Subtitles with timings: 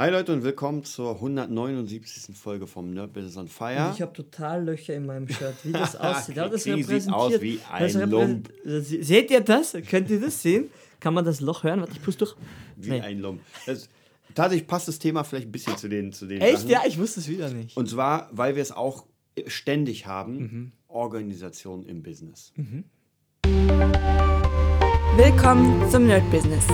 [0.00, 2.34] Hi Leute und willkommen zur 179.
[2.34, 3.92] Folge vom Nerd Business on Fire.
[3.94, 6.38] Ich habe total Löcher in meinem Shirt, wie das aussieht.
[6.38, 8.50] Aber das sieht aus wie ein das Lump.
[8.64, 9.76] Se- Seht ihr das?
[9.90, 10.70] Könnt ihr das sehen?
[11.00, 11.80] Kann man das Loch hören?
[11.80, 12.34] Warte, ich puste durch.
[12.76, 13.00] Wie Nee.
[13.02, 13.42] ein Lump.
[13.66, 13.90] Das,
[14.34, 16.60] tatsächlich passt das Thema vielleicht ein bisschen zu den, zu den Echt?
[16.60, 16.70] Sachen.
[16.70, 17.76] Ja, ich wusste es wieder nicht.
[17.76, 19.04] Und zwar, weil wir es auch
[19.48, 20.72] ständig haben, Mhm.
[20.88, 22.54] Organisation im Business.
[25.16, 26.64] Willkommen zum Nerd Business.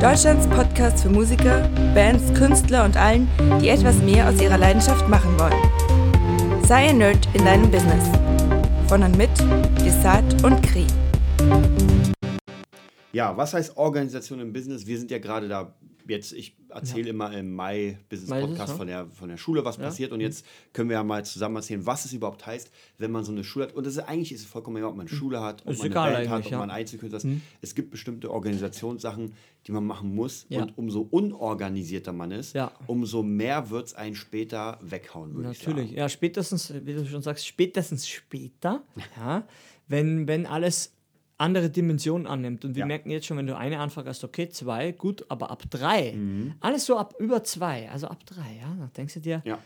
[0.00, 3.26] Deutschlands Podcast für Musiker, Bands, Künstler und allen,
[3.60, 6.62] die etwas mehr aus ihrer Leidenschaft machen wollen.
[6.62, 8.04] Sei ein Nerd in deinem Business.
[8.86, 9.30] Von und mit
[9.82, 10.86] Desart und Kri.
[13.12, 14.86] Ja, was heißt Organisation im Business?
[14.86, 15.74] Wir sind ja gerade da,
[16.10, 18.76] jetzt, ich erzähle immer im Mai Business Mai ist es, Podcast ja.
[18.76, 20.12] von, der, von der Schule, was passiert.
[20.12, 23.32] Und jetzt können wir ja mal zusammen erzählen, was es überhaupt heißt, wenn man so
[23.32, 23.74] eine Schule hat.
[23.74, 25.78] Und das ist, eigentlich ist es vollkommen egal, ob man eine Schule hat, ob Ist
[25.78, 26.58] man eine Band hat, ob ja.
[26.58, 27.26] man Einzelkünstler ist.
[27.60, 29.32] Es gibt bestimmte Organisationssachen,
[29.66, 30.46] die man machen muss.
[30.48, 30.62] Ja.
[30.62, 32.72] Und umso unorganisierter man ist, Ja.
[32.86, 35.88] umso mehr wird es einen später weghauen, würde ich Natürlich.
[35.90, 35.98] sagen.
[35.98, 38.82] Ja, spätestens, wie du schon sagst, spätestens später,
[39.16, 39.46] ja,
[39.88, 40.92] wenn, wenn alles
[41.40, 42.64] andere Dimensionen annimmt.
[42.64, 42.86] Und wir Ja.
[42.86, 46.54] merken jetzt schon, wenn du eine anfängst, hast, okay, zwei, gut, aber ab drei, Mhm.
[46.60, 49.58] alles so ab über zwei, also ab drei, ja, dann denkst du dir, Ja.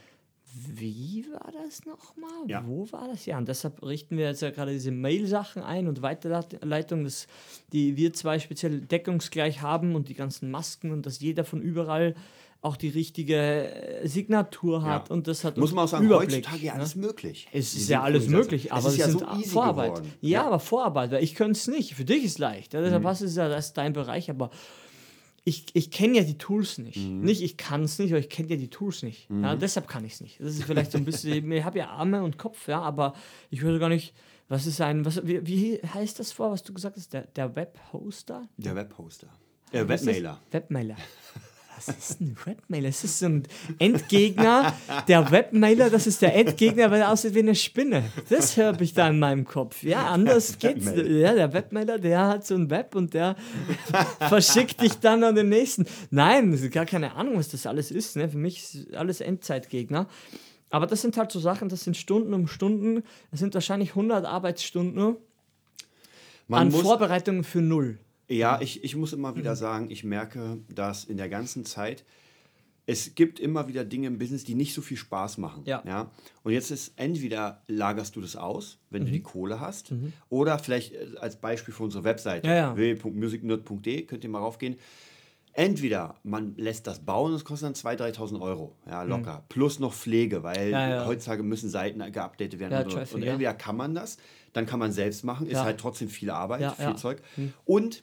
[0.56, 2.30] Wie war das nochmal?
[2.46, 2.62] Ja.
[2.64, 3.26] Wo war das?
[3.26, 7.26] Ja, und deshalb richten wir jetzt ja gerade diese Mail-Sachen ein und Weiterleitung, dass
[7.72, 12.14] die wir zwei speziell deckungsgleich haben und die ganzen Masken und dass jeder von überall
[12.64, 15.14] auch die richtige äh, Signatur hat Ja.
[15.14, 16.78] und das hat Muss man auch sagen, Überblick, heutzutage ja ne?
[16.80, 17.46] alles möglich.
[17.52, 19.90] Es ist ja alles möglich, aber es ist ja sind so easy Vorarbeit.
[19.94, 20.12] geworden.
[20.20, 21.94] Ja, aber Vorarbeit, weil ich könnte es nicht.
[21.94, 22.72] Für dich ist leicht.
[22.74, 23.06] Ja, deshalb Mhm.
[23.06, 24.50] was ist ja das ist dein Bereich, aber
[25.46, 26.96] ich, ich kenne ja die Tools nicht.
[26.96, 27.20] Mhm.
[27.20, 29.28] Nicht, ich kann es nicht, aber ich kenne ja die Tools nicht.
[29.30, 30.40] Ja, deshalb kann ich es nicht.
[30.40, 33.12] Das ist vielleicht so ein bisschen, ich habe ja Arme und Kopf, ja, aber
[33.50, 34.14] ich würde gar nicht,
[34.48, 37.54] was ist ein, was, wie, wie heißt das vor, was du gesagt hast, der, der
[37.54, 38.48] Webhoster?
[38.56, 39.28] Der Webhoster.
[39.72, 39.86] Äh?
[39.86, 40.40] Webmailer.
[40.50, 40.96] Webmailer.
[41.76, 42.88] Was ist ein Webmailer?
[42.88, 43.42] Das ist so ein
[43.78, 44.74] Endgegner.
[45.08, 48.04] Der Webmailer, das ist der Endgegner, weil er aussieht wie eine Spinne.
[48.28, 49.82] Das höre ich da in meinem Kopf.
[49.82, 50.86] Ja, anders geht's.
[50.86, 53.36] Ja, der Webmailer, der hat so ein Web und der
[54.20, 55.86] verschickt dich dann an den nächsten.
[56.10, 58.16] Nein, das ist gar keine Ahnung, was das alles ist.
[58.16, 58.28] Ne?
[58.28, 60.06] Für mich ist alles Endzeitgegner.
[60.70, 63.04] Aber das sind halt so Sachen, das sind Stunden um Stunden.
[63.30, 65.16] Das sind wahrscheinlich 100 Arbeitsstunden
[66.48, 67.98] Man an Vorbereitungen für null.
[68.28, 69.36] Ja, ich, ich muss immer Mhm.
[69.36, 72.04] wieder sagen, ich merke, dass in der ganzen Zeit
[72.86, 75.62] es gibt immer wieder Dinge im Business, die nicht so viel Spaß machen.
[75.64, 76.10] Ja.
[76.42, 79.06] Und jetzt ist entweder lagerst du das aus, wenn Mhm.
[79.06, 79.90] du die Kohle hast,
[80.28, 82.76] oder vielleicht äh, als Beispiel für unsere Webseite Ja, ja.
[82.76, 84.76] www.musicnerd.de könnt ihr mal raufgehen.
[85.56, 89.44] Entweder man lässt das bauen es kostet dann 2.000, 3.000 Euro, ja, locker.
[89.48, 90.72] Plus noch Pflege, weil Mhm.
[90.72, 91.06] Ja, ja.
[91.06, 92.72] heutzutage müssen Seiten geupdatet werden.
[92.72, 93.32] Ja, und, Traffic, und ja.
[93.32, 94.18] entweder kann man das,
[94.52, 95.64] dann kann man selbst machen, ist Ja.
[95.64, 96.96] halt trotzdem viel Arbeit, Ja, viel ja.
[96.96, 97.22] Zeug.
[97.64, 98.02] Und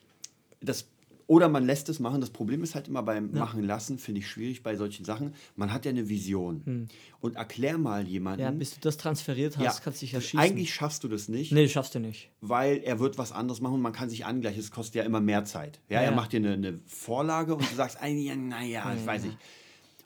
[0.62, 0.88] das
[1.28, 2.20] oder man lässt es machen.
[2.20, 3.40] Das Problem ist halt immer beim Ja.
[3.40, 5.34] Machen lassen, finde ich schwierig bei solchen Sachen.
[5.56, 6.90] Man hat ja eine Vision.
[7.22, 8.42] Und erklär mal jemanden.
[8.42, 10.40] Ja, bis du das transferiert hast, Ja, kannst du dich ja schießen.
[10.40, 12.32] eigentlich schaffst du das nicht, Nee, schaffst du nicht.
[12.42, 14.60] weil er wird was anderes machen und man kann sich angleichen.
[14.60, 15.80] Es kostet ja immer mehr Zeit.
[15.88, 19.06] Ja, Ja, er macht dir eine, eine Vorlage und du sagst, ah, ja, naja, ich
[19.06, 19.38] weiß nicht.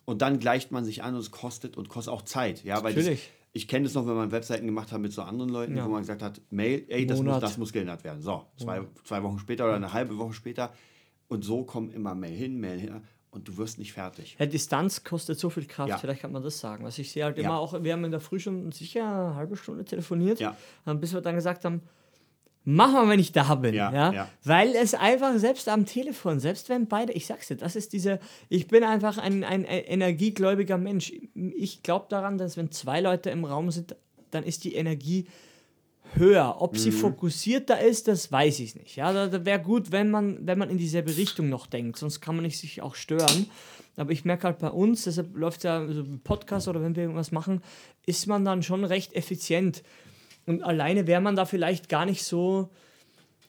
[0.06, 2.64] Und dann gleicht man sich an und es kostet und kostet auch Zeit.
[2.64, 3.32] Ja, weil das, Natürlich.
[3.58, 5.86] Ich kenne das noch, wenn man Webseiten gemacht hat mit so anderen Leuten, Ja.
[5.86, 8.22] wo man gesagt hat, Mail, ey, das muss, das muss geändert werden.
[8.22, 10.74] So, zwei, zwei Wochen später oder eine halbe Woche später.
[11.30, 13.02] Und so kommen immer Mail hin, Mail hin
[13.32, 14.36] und du wirst nicht fertig.
[14.38, 15.98] Ja, Distanz kostet so viel Kraft, Ja.
[15.98, 16.84] vielleicht kann man das sagen.
[16.84, 17.46] Was ich sehe halt Ja.
[17.46, 20.58] immer auch, wir haben in der Früh schon sicher eine halbe Stunde telefoniert, Ja.
[20.86, 21.82] ähm, bis wir dann gesagt haben,
[22.66, 23.74] mach mal, wenn ich da bin.
[23.74, 24.30] Ja, Ja, ja.
[24.44, 28.20] Weil es einfach selbst am Telefon, selbst wenn beide, ich sag's dir, das ist diese,
[28.50, 31.14] ich bin einfach ein, ein energiegläubiger Mensch.
[31.56, 33.96] Ich glaube daran, dass wenn zwei Leute im Raum sind,
[34.32, 35.28] dann ist die Energie
[36.16, 36.58] höher.
[36.60, 36.78] Ob Mhm.
[36.78, 38.96] sie fokussierter ist, das weiß ich nicht.
[38.96, 42.22] Ja, da, da wäre gut, wenn man, wenn man in dieselbe Richtung noch denkt, sonst
[42.22, 43.48] kann man nicht sich auch stören.
[43.98, 47.04] Aber ich merke halt bei uns, deshalb läuft ja so ein Podcast oder wenn wir
[47.04, 47.62] irgendwas machen,
[48.06, 49.84] ist man dann schon recht effizient.
[50.46, 52.70] Und alleine wäre man da vielleicht gar nicht so.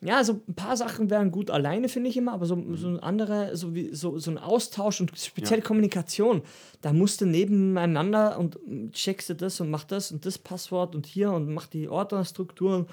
[0.02, 3.00] Ja, so ein paar Sachen wären gut alleine, finde ich immer, aber so, so ein
[3.00, 5.64] andere, so, wie, so, so ein Austausch und speziell Ja.
[5.64, 6.42] Kommunikation,
[6.82, 10.94] da musst du nebeneinander und mm, checkst du das und mach das und das Passwort
[10.94, 12.86] und hier und mach die Ordnerstrukturen.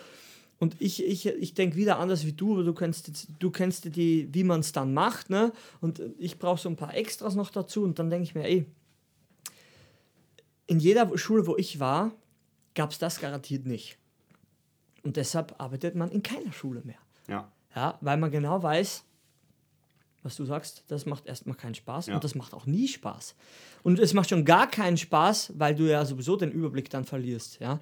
[0.60, 4.30] Und ich, ich, ich denke wieder anders wie du, aber du kennst, du kennst die,
[4.32, 5.52] wie man es dann macht, ne?
[5.82, 8.66] Und ich brauche so ein paar Extras noch dazu und dann denke ich mir, ey,
[10.68, 12.14] in jeder Schule, wo ich war,
[12.76, 13.98] gab es das garantiert nicht.
[15.04, 16.98] Und deshalb arbeitet man in keiner Schule mehr.
[17.28, 17.52] Ja.
[17.76, 19.04] Ja, weil man genau weiß,
[20.22, 22.16] was du sagst, das macht erstmal keinen Spaß Ja.
[22.16, 23.36] und das macht auch nie Spaß.
[23.84, 27.60] Und es macht schon gar keinen Spaß, weil du ja sowieso den Überblick dann verlierst,
[27.60, 27.80] ja.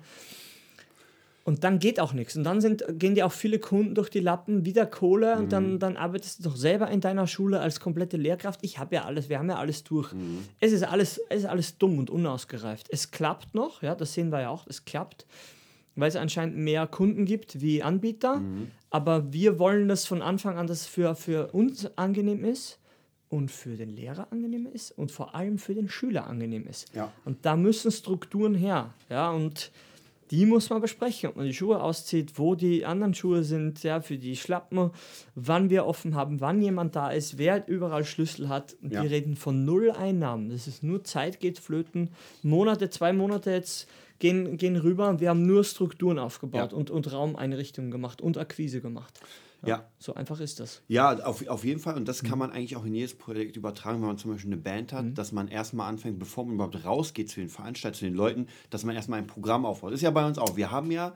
[1.43, 2.35] Und dann geht auch nichts.
[2.37, 5.49] Und dann sind, gehen dir auch viele Kunden durch die Lappen, wieder Kohle und Mhm.
[5.49, 8.59] dann, dann arbeitest du doch selber in deiner Schule als komplette Lehrkraft.
[8.63, 10.13] Ich habe ja alles, wir haben ja alles durch.
[10.13, 10.45] Mhm.
[10.59, 12.87] Es, ist alles, es ist alles dumm und unausgereift.
[12.91, 15.25] Es klappt noch, ja, das sehen wir ja auch, es klappt,
[15.95, 18.37] weil es anscheinend mehr Kunden gibt wie Anbieter.
[18.37, 18.69] Mhm.
[18.91, 22.77] Aber wir wollen das von Anfang an, dass es für, für uns angenehm ist
[23.29, 26.93] und für den Lehrer angenehm ist und vor allem für den Schüler angenehm ist.
[26.93, 27.11] Ja.
[27.25, 28.93] Und da müssen Strukturen her.
[29.09, 29.71] Ja, und
[30.31, 33.99] die muss man besprechen, ob man die Schuhe auszieht, wo die anderen Schuhe sind, ja,
[34.01, 34.91] für die Schlappen,
[35.35, 38.75] wann wir offen haben, wann jemand da ist, wer überall Schlüssel hat.
[38.81, 39.03] Und Ja.
[39.03, 40.49] wir reden von null Einnahmen.
[40.49, 42.11] Das ist nur Zeit geht flöten.
[42.43, 43.89] Monate, zwei Monate jetzt
[44.19, 46.77] gehen, gehen rüber und wir haben nur Strukturen aufgebaut Ja.
[46.77, 49.19] und, und Raumeinrichtungen gemacht und Akquise gemacht.
[49.63, 49.87] Ja.
[49.99, 50.81] So einfach ist das.
[50.87, 51.95] Ja, auf, auf jeden Fall.
[51.95, 52.27] Und das Mhm.
[52.27, 55.17] kann man eigentlich auch in jedes Projekt übertragen, wenn man zum Beispiel eine Band hat,
[55.17, 58.83] dass man erstmal anfängt, bevor man überhaupt rausgeht zu den Veranstaltern, zu den Leuten, dass
[58.83, 59.91] man erstmal ein Programm aufbaut.
[59.91, 60.55] Das ist ja bei uns auch.
[60.57, 61.13] Wir haben ja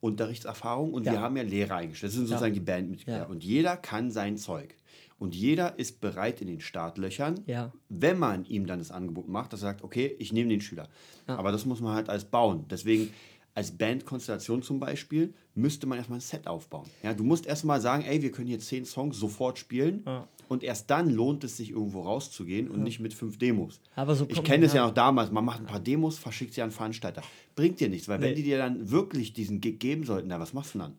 [0.00, 1.12] Unterrichtserfahrung und Ja.
[1.12, 2.10] wir haben ja Lehrer eingestellt.
[2.10, 3.18] Das sind sozusagen die Bandmitglieder.
[3.20, 3.24] Ja.
[3.26, 4.74] Und jeder kann sein Zeug.
[5.18, 7.72] Und jeder ist bereit in den Startlöchern, Ja.
[7.88, 10.88] wenn man ihm dann das Angebot macht, dass er sagt, okay, ich nehme den Schüler.
[11.26, 12.66] Aber das muss man halt als bauen.
[12.68, 13.10] Deswegen
[13.54, 16.86] als Bandkonstellation zum Beispiel müsste man erstmal ein Set aufbauen.
[17.02, 20.26] Ja, du musst erstmal sagen, ey, wir können hier zehn Songs sofort spielen Ja.
[20.48, 23.80] und erst dann lohnt es sich irgendwo rauszugehen und nicht mit fünf Demos.
[23.94, 24.86] Aber so ich kenne es ja ja.
[24.88, 27.22] noch damals, man macht ein paar Demos, verschickt sie an Veranstalter.
[27.54, 28.34] Bringt dir nichts, weil wenn Nee.
[28.36, 30.94] die dir dann wirklich diesen Gig geben sollten, na, was machst du dann?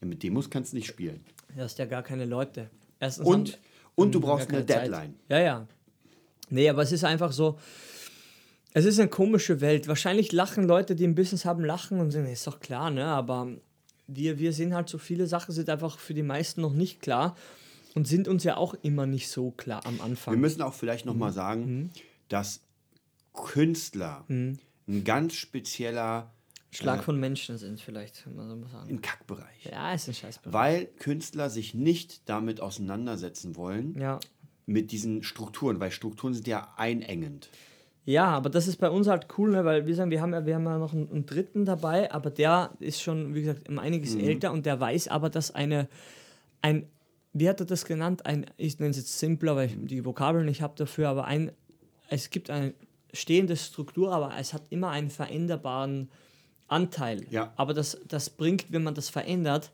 [0.00, 1.20] Ja, mit Demos kannst du nicht spielen.
[1.54, 2.70] Du hast ja gar keine Leute.
[2.98, 3.58] Erstens Und,
[3.94, 4.82] und du brauchst eine keine Zeit.
[4.90, 5.14] Deadline.
[5.28, 5.66] Ja, ja.
[6.48, 7.58] Nee, aber es ist einfach so.
[8.72, 9.88] Es ist eine komische Welt.
[9.88, 13.04] Wahrscheinlich lachen Leute, die ein Business haben, lachen und sagen, ist doch klar, ne?
[13.06, 13.48] Aber
[14.06, 17.36] wir, wir sehen halt so viele Sachen, sind einfach für die meisten noch nicht klar
[17.94, 20.38] und sind uns ja auch immer nicht so klar am Wir Anfang.
[20.38, 21.18] müssen auch vielleicht noch Mhm.
[21.20, 21.90] mal sagen,
[22.28, 22.60] dass
[23.34, 24.58] Künstler ein
[25.04, 26.32] ganz spezieller
[26.72, 28.88] Schlag von Menschen sind vielleicht, kann man so sagen.
[28.90, 29.64] ein Kackbereich.
[29.70, 30.52] Ja, ist ein Scheißbereich.
[30.54, 34.20] Weil Künstler sich nicht damit auseinandersetzen wollen, Ja.
[34.66, 37.50] mit diesen Strukturen, weil Strukturen sind ja einengend.
[38.04, 39.64] Ja, aber das ist bei uns halt cool, ne?
[39.64, 42.30] weil wir sagen, wir haben ja, wir haben ja noch einen, einen dritten dabei, aber
[42.30, 45.88] der ist schon, wie gesagt, um einiges älter und der weiß aber, dass eine,
[46.62, 46.88] ein,
[47.32, 48.26] wie hat er das genannt?
[48.26, 51.52] Ein, ich nenne es jetzt simpler, weil ich die Vokabeln nicht habe dafür, aber ein,
[52.08, 52.74] es gibt eine
[53.12, 56.10] stehende Struktur, aber es hat immer einen veränderbaren
[56.68, 57.26] Anteil.
[57.30, 57.52] Ja.
[57.56, 59.72] Aber das, das bringt, wenn man das verändert,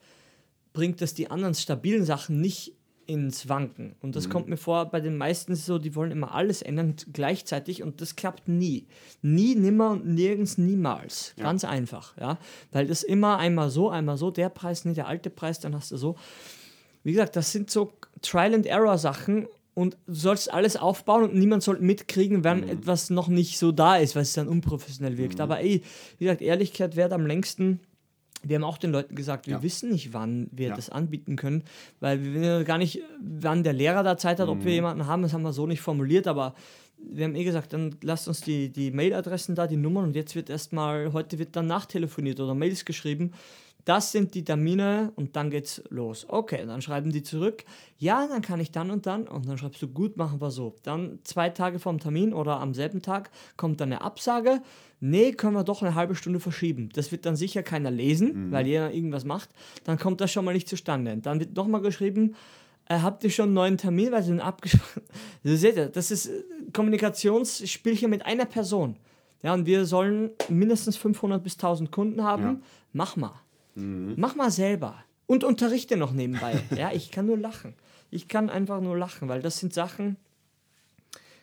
[0.73, 2.76] bringt das die anderen stabilen Sachen nicht
[3.07, 3.95] ins Wanken.
[4.01, 4.13] Und Mhm.
[4.13, 8.01] das kommt mir vor, bei den meisten so, die wollen immer alles ändern gleichzeitig und
[8.01, 8.87] das klappt nie.
[9.23, 11.35] Nie, nimmer und nirgends, niemals.
[11.39, 12.39] Ganz einfach, ja.
[12.73, 15.93] Weil das immer einmal so, einmal so, der Preis, nicht der alte Preis, dann hast
[15.93, 16.17] du so.
[17.05, 17.93] Wie gesagt, das sind so
[18.23, 22.69] Trial-and-Error-Sachen und du sollst alles aufbauen und niemand soll mitkriegen, wenn Mhm.
[22.69, 25.41] etwas noch nicht so da ist, weil es dann unprofessionell wirkt.
[25.41, 25.83] Aber ey,
[26.19, 27.81] wie gesagt, Ehrlichkeit währt am längsten.
[28.49, 29.63] Wir haben auch den Leuten gesagt, wir Ja.
[29.63, 30.75] wissen nicht, wann wir Ja.
[30.77, 31.65] das anbieten können,
[32.01, 34.65] weil wir gar nicht, wann der Lehrer da Zeit hat, ob Mhm.
[34.65, 36.55] wir jemanden haben, das haben wir so nicht formuliert, aber
[36.99, 40.35] wir haben eh gesagt, dann lasst uns die, die Mailadressen da, die Nummern und jetzt
[40.35, 43.33] wird erstmal, heute wird dann nachtelefoniert oder Mails geschrieben.
[43.85, 46.27] Das sind die Termine und dann geht's los.
[46.29, 47.65] Okay, dann schreiben die zurück.
[47.99, 49.29] Ja, dann kann ich dann und dann.
[49.29, 50.75] Und dann schreibst du, gut, machen wir so.
[50.83, 54.61] Dann zwei Tage vorm Termin oder am selben Tag kommt dann eine Absage.
[55.01, 56.89] Nee, können wir doch eine halbe Stunde verschieben.
[56.95, 59.51] Das wird dann sicher keiner lesen, weil jeder irgendwas macht.
[59.85, 61.17] Dann kommt das schon mal nicht zustande.
[61.19, 62.35] Dann wird nochmal geschrieben,
[62.89, 65.03] äh, habt ihr schon einen neuen Termin, weil sie sind abgesprochen.
[65.43, 68.97] Seht ihr, das ist äh, Kommunikationsspielchen mit einer Person.
[69.43, 72.43] Ja, und wir sollen mindestens 500 bis 1000 Kunden haben.
[72.43, 72.57] Ja.
[72.93, 73.35] Mach mal.
[73.75, 75.05] Mach mal selber.
[75.27, 76.63] Und unterrichte noch nebenbei.
[76.77, 77.75] ja, ich kann nur lachen.
[78.11, 80.17] Ich kann einfach nur lachen, weil das sind Sachen,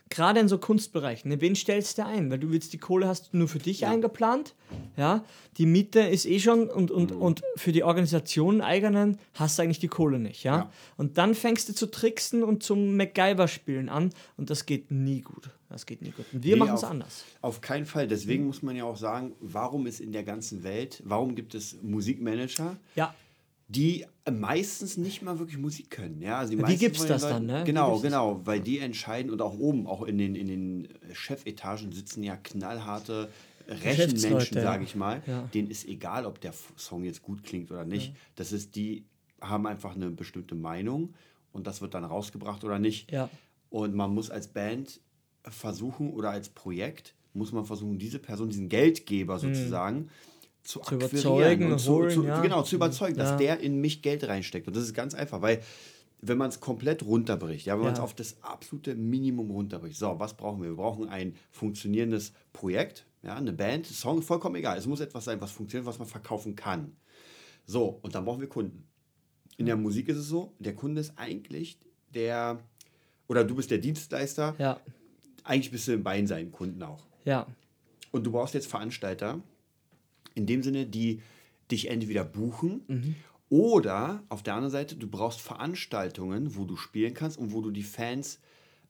[0.10, 2.30] gerade in so Kunstbereichen, ne, wen stellst du ein?
[2.30, 4.54] Weil du willst die Kohle hast du nur für dich eingeplant,
[4.96, 5.24] ja,
[5.58, 9.80] die Miete ist eh schon und, und, und für die Organisation eigenen hast du eigentlich
[9.80, 10.58] die Kohle nicht, ja?
[10.58, 10.72] Ja.
[10.98, 15.50] Und dann fängst du zu tricksen und zum MacGyver-Spielen an und das geht nie gut.
[15.70, 16.26] Das geht nie gut.
[16.32, 17.24] Und wir Nee, machen es anders.
[17.42, 18.08] Auf keinen Fall.
[18.08, 21.82] Deswegen muss man ja auch sagen, warum ist in der ganzen Welt, warum gibt es
[21.82, 23.16] Musikmanager, Ja,
[23.76, 26.22] die meistens nicht mal wirklich Musik können.
[26.22, 27.64] Ja, also die Wie meisten gibt's von den das dann, ne?
[27.66, 31.92] Genau, gibt's genau, weil die entscheiden und auch oben, auch in den, in den Chefetagen
[31.92, 33.30] sitzen ja knallharte
[33.68, 34.64] Rechenmenschen, ja.
[34.64, 35.22] sage ich mal.
[35.26, 35.50] Ja.
[35.54, 38.14] Denen ist egal, ob der Song jetzt gut klingt oder nicht.
[38.36, 39.06] Das ist, die
[39.42, 41.14] haben einfach eine bestimmte Meinung
[41.52, 43.12] und das wird dann rausgebracht oder nicht.
[43.12, 43.30] Ja.
[43.70, 45.00] Und man muss als Band
[45.44, 50.10] versuchen oder als Projekt muss man versuchen, diese Person, diesen Geldgeber sozusagen,
[50.64, 52.42] zu, Zu überzeugen, und zu, holen, zu, ja.
[52.42, 53.38] genau, zu überzeugen, dass Ja.
[53.38, 54.68] der in mich Geld reinsteckt.
[54.68, 55.62] Und das ist ganz einfach, weil
[56.22, 58.04] wenn man es komplett runterbricht, ja, wenn man es Ja.
[58.06, 60.70] auf das absolute Minimum runterbricht, so, was brauchen wir?
[60.70, 64.78] Wir brauchen ein funktionierendes Projekt, ja, eine Band, Song, vollkommen egal.
[64.78, 66.96] Es muss etwas sein, was funktioniert, was man verkaufen kann.
[67.66, 68.88] So, und dann brauchen wir Kunden.
[69.58, 71.78] In der Musik ist es so, der Kunde ist eigentlich
[72.14, 72.60] der,
[73.28, 74.80] oder du bist der Dienstleister, Ja,
[75.44, 77.06] eigentlich bist du bei seinen Kunden auch.
[77.26, 77.48] ja,
[78.12, 79.42] Und du brauchst jetzt Veranstalter,
[80.36, 81.22] in dem Sinne, die
[81.72, 83.16] dich entweder buchen
[83.50, 87.72] oder auf der anderen Seite, du brauchst Veranstaltungen, wo du spielen kannst und wo du
[87.72, 88.40] die Fans,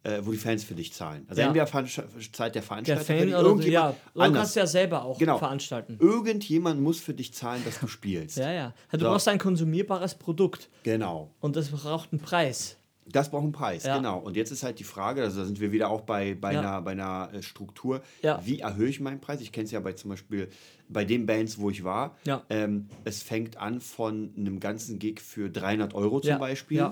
[0.04, 1.26] äh, wo die Fans für dich zahlen.
[1.28, 1.48] Also Ja.
[1.48, 4.42] entweder Zeit der der Veranstalter Fan für oder du, irgendjemand ja, du anders.
[4.42, 5.38] kannst ja selber auch Genau.
[5.38, 5.98] veranstalten.
[6.00, 8.38] Irgendjemand muss für dich zahlen, dass du spielst.
[8.38, 8.74] Ja, ja.
[8.92, 9.06] Du So.
[9.06, 11.32] brauchst ein konsumierbares Produkt Genau.
[11.42, 12.78] und das braucht einen Preis.
[13.06, 13.98] Das braucht einen Preis, Ja.
[13.98, 14.20] genau.
[14.20, 16.60] Und jetzt ist halt die Frage, also da sind wir wieder auch bei, bei, Ja.
[16.60, 18.42] einer, bei einer äh, Struktur, Ja.
[18.46, 19.42] wie erhöhe ich meinen Preis?
[19.42, 20.48] Ich kenne es ja bei zum Beispiel
[20.88, 22.16] bei den Bands, wo ich war.
[22.26, 22.44] Ja.
[22.50, 26.40] Ähm, es fängt an von einem ganzen Gig für 300 Euro zum.
[26.40, 26.92] Beispiel,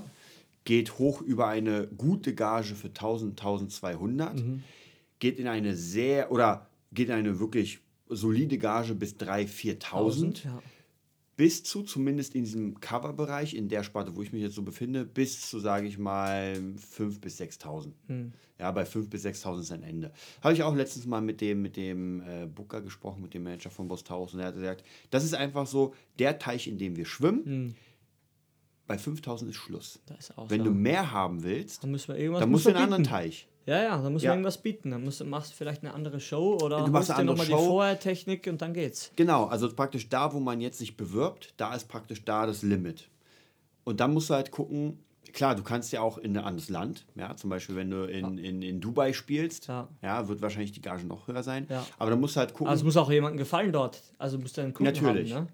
[0.65, 4.63] geht hoch über eine gute Gage für 1000, 1200, Mhm.
[5.19, 10.61] geht in eine sehr, oder geht in eine wirklich solide Gage bis 3.000, 4.000 Ja.
[11.37, 15.05] Bis zu, zumindest in diesem Cover-Bereich, in der Sparte, wo ich mich jetzt so befinde,
[15.05, 17.91] bis zu, sage ich mal, 5.000 bis 6.000.
[18.07, 18.33] Hm.
[18.59, 20.11] Ja, bei 5.000 bis 6.000 ist ein Ende.
[20.41, 23.69] Habe ich auch letztens mal mit dem, mit dem äh, Booker gesprochen, mit dem Manager
[23.69, 27.05] von Bostaurus, und er hat gesagt, das ist einfach so der Teich, in dem wir
[27.05, 27.45] schwimmen.
[27.45, 27.75] Hm.
[28.91, 29.99] Bei 5.000 ist Schluss.
[30.19, 33.03] Ist Wenn du mehr haben willst, dann müssen wir irgendwas dann musst du einen anderen.
[33.03, 33.47] Teich.
[33.65, 34.31] Ja, ja, dann musst Ja.
[34.31, 34.91] du irgendwas bieten.
[34.91, 37.53] Dann musst, machst du vielleicht eine andere Show oder Du machst dir andere nochmal die.
[37.67, 39.11] Vorhertechnik und dann geht's.
[39.15, 43.07] Genau, also praktisch da, wo man jetzt sich bewirbt, da ist praktisch da das Limit.
[43.83, 44.99] Und dann musst du halt gucken,
[45.31, 48.37] klar, du kannst ja auch in ein anderes Land, ja, zum Beispiel, wenn du in,
[48.37, 49.87] in, in Dubai spielst, Ja.
[50.01, 50.27] ja.
[50.27, 51.67] wird wahrscheinlich die Gage noch höher sein.
[51.69, 51.85] Ja.
[51.99, 54.01] Aber dann musst du halt gucken, es muss auch jemandem gefallen dort.
[54.17, 55.33] Also musst du einen Kunden Natürlich.
[55.33, 55.51] haben, ne?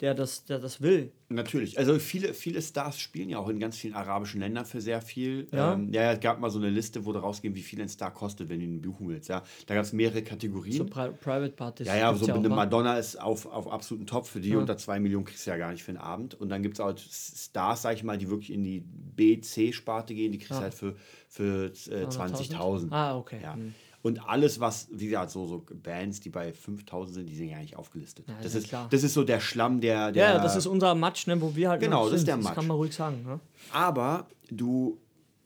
[0.00, 1.12] Der, das, der das will.
[1.28, 1.78] Natürlich.
[1.78, 5.46] Also viele, viele Stars spielen ja auch in ganz vielen arabischen Ländern für sehr viel.
[5.52, 5.74] Ja.
[5.74, 7.88] Ähm, ja, ja, es gab mal so eine Liste, wo da rausgehen, wie viel ein
[7.88, 9.28] Star kostet, wenn du ihn buchen willst.
[9.28, 9.42] Ja.
[9.66, 10.76] Da gab es mehrere Kategorien.
[10.78, 11.86] So Pri Private Partys.
[11.86, 12.56] Ja, ja, so auch, eine wa?
[12.56, 14.26] Madonna ist auf, auf absoluten Top.
[14.26, 14.58] Für die Ja.
[14.58, 16.34] unter zwei Millionen kriegst du ja gar nicht für einen Abend.
[16.34, 20.14] Und dann gibt es auch Stars, sag ich mal, die wirklich in die B, C-Sparte
[20.14, 20.32] gehen.
[20.32, 20.62] Die kriegst du Ja.
[20.62, 20.96] halt für,
[21.28, 22.90] für äh, 20.000.
[22.90, 23.40] Ah, okay.
[23.42, 23.54] Ja.
[23.54, 23.74] Hm.
[24.02, 27.58] Und alles, was, wie gesagt, so, so Bands, die bei 5000 sind, die sind ja
[27.58, 28.26] nicht aufgelistet.
[28.28, 28.88] Ja, das, ist ja ist, klar.
[28.90, 30.10] das ist so der Schlamm, der.
[30.12, 32.28] der Ja, das ist unser Match, ne, wo wir halt Genau, das ist sind.
[32.28, 32.54] der Das Match.
[32.54, 33.22] kann man ruhig sagen.
[33.24, 33.40] Ne?
[33.72, 34.96] Aber du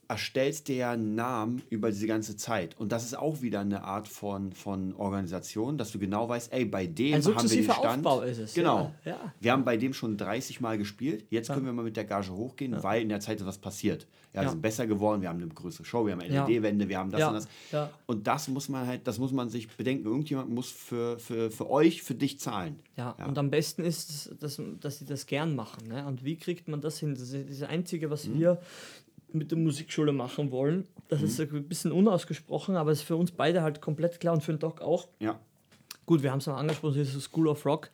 [0.08, 2.78] erstellst dir ja einen Namen über diese ganze Zeit.
[2.78, 6.64] Und das ist auch wieder eine Art von, von Organisation, dass du genau weißt, ey,
[6.64, 8.06] bei dem Ein haben wir den Stand.
[8.06, 8.92] Aufbau ist es, Genau.
[9.04, 9.34] ja, ja.
[9.40, 11.26] Wir haben bei dem schon 30 Mal gespielt.
[11.30, 14.06] Jetzt können wir mal mit der Gage hochgehen, weil in der Zeit ist was passiert.
[14.32, 14.50] Ja, wir Ja.
[14.50, 16.44] sind besser geworden, wir haben eine größere Show, wir haben Ja.
[16.46, 17.48] LED-Wände, wir haben das Ja, und das.
[17.70, 17.90] ja.
[18.06, 20.06] Und das muss man halt, das muss man sich bedenken.
[20.06, 22.80] Irgendjemand muss für, für, für euch, für dich zahlen.
[22.96, 23.26] Ja, Ja.
[23.26, 25.86] und am besten ist, dass, dass sie das gern machen.
[25.86, 26.04] Ne?
[26.06, 27.14] Und wie kriegt man das hin?
[27.14, 28.40] Das ist das Einzige, was Mhm.
[28.40, 28.58] wir
[29.34, 30.86] mit der Musikschule machen wollen.
[31.08, 31.56] Das ist Mhm.
[31.58, 34.58] ein bisschen unausgesprochen, aber es ist für uns beide halt komplett klar und für den
[34.60, 35.08] Doc auch.
[35.20, 35.38] Ja.
[36.06, 37.90] Gut, wir haben es noch angesprochen, das ist School of Rock.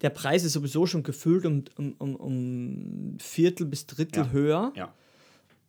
[0.00, 4.30] Der Preis ist sowieso schon gefüllt um, um, um, um Viertel bis Drittel Ja.
[4.30, 4.72] höher.
[4.76, 4.94] Ja.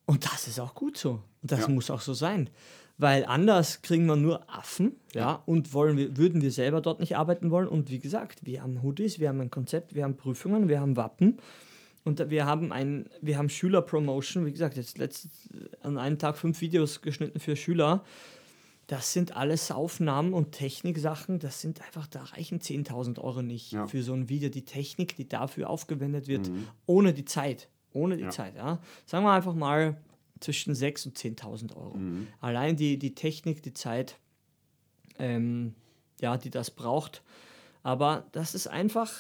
[0.05, 1.21] Und das ist auch gut so.
[1.41, 1.67] Und das Ja.
[1.69, 2.49] muss auch so sein.
[2.97, 7.17] Weil anders kriegen wir nur Affen, ja, und wollen wir, würden wir selber dort nicht
[7.17, 7.67] arbeiten wollen.
[7.67, 10.95] Und wie gesagt, wir haben Hoodies, wir haben ein Konzept, wir haben Prüfungen, wir haben
[10.95, 11.39] Wappen
[12.03, 14.46] und wir haben ein, wir haben Schülerpromotion.
[14.46, 15.50] Wie gesagt, jetzt letztens
[15.81, 18.03] an einem Tag fünf Videos geschnitten für Schüler.
[18.88, 21.39] Das sind alles Aufnahmen und Techniksachen.
[21.39, 23.88] Das sind einfach, da reichen 10.000 Euro nicht Ja.
[23.88, 24.50] für so ein Video.
[24.50, 26.51] Die Technik, die dafür aufgewendet wird,
[26.88, 27.70] ohne die Zeit.
[27.93, 28.29] Ohne die Ja.
[28.31, 28.79] Zeit, ja.
[29.05, 29.98] Sagen wir einfach mal
[30.39, 31.98] zwischen 6.000 und 10.000 Euro.
[32.41, 34.17] Allein die, die Technik, die Zeit,
[35.20, 35.75] ähm,
[36.20, 37.22] ja, die das braucht.
[37.84, 39.12] Aber das ist einfach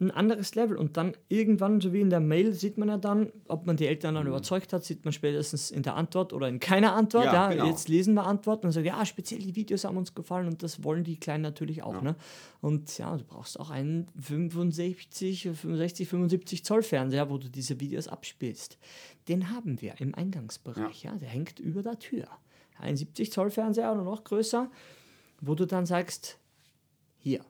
[0.00, 0.76] ein anderes Level.
[0.76, 3.86] Und dann irgendwann, so wie in der Mail, sieht man ja dann, ob man die
[3.86, 7.26] Eltern dann überzeugt hat, sieht man spätestens in der Antwort oder in keiner Antwort.
[7.26, 7.66] Ja, Ja, genau.
[7.66, 10.82] Jetzt lesen wir Antworten und sagen, ja, speziell die Videos haben uns gefallen und das
[10.84, 12.00] wollen die Kleinen natürlich auch.
[12.02, 12.16] Ne?
[12.60, 18.08] Und ja, du brauchst auch einen 65, 65, 75 Zoll Fernseher, wo du diese Videos
[18.08, 18.78] abspielst.
[19.28, 21.04] Den haben wir im Eingangsbereich.
[21.04, 21.14] Ja.
[21.14, 22.26] Der hängt über der Tür.
[22.78, 24.70] Ein 70 Zoll Fernseher oder noch größer,
[25.40, 26.38] wo du dann sagst,
[27.18, 27.44] hier,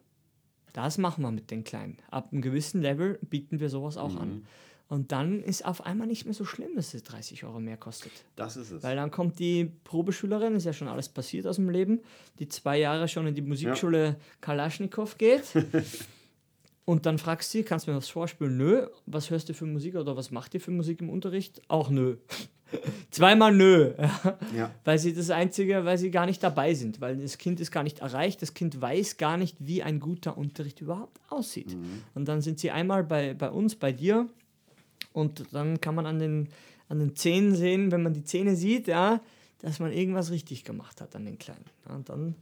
[0.72, 1.98] das machen wir mit den Kleinen.
[2.10, 4.46] Ab einem gewissen Level bieten wir sowas auch an.
[4.90, 8.10] Und dann ist auf einmal nicht mehr so schlimm, dass es 30 Euro mehr kostet.
[8.34, 8.82] Das ist es.
[8.82, 12.00] Weil dann kommt die Probeschülerin, ist ja schon alles passiert aus dem Leben,
[12.40, 15.44] die zwei Jahre schon in die Musikschule Kalaschnikow geht.
[16.90, 18.56] und dann fragst du sie, kannst du mir was vorspielen?
[18.56, 18.86] Nö.
[19.06, 21.62] Was hörst du für Musik oder was macht ihr für Musik im Unterricht?
[21.68, 22.16] Auch nö.
[23.12, 23.94] Zweimal nö.
[24.56, 24.74] Ja.
[24.84, 27.84] Weil sie das Einzige, weil sie gar nicht dabei sind, weil das Kind ist gar
[27.84, 31.76] nicht erreicht, das Kind weiß gar nicht, wie ein guter Unterricht überhaupt aussieht.
[32.14, 34.28] Und dann sind sie einmal bei, bei uns, bei dir,
[35.12, 36.48] und dann kann man an den,
[36.88, 39.20] an den Zähnen sehen, wenn man die Zähne sieht, ja,
[39.60, 41.64] dass man irgendwas richtig gemacht hat an den Kleinen.
[41.88, 42.34] Ja, und dann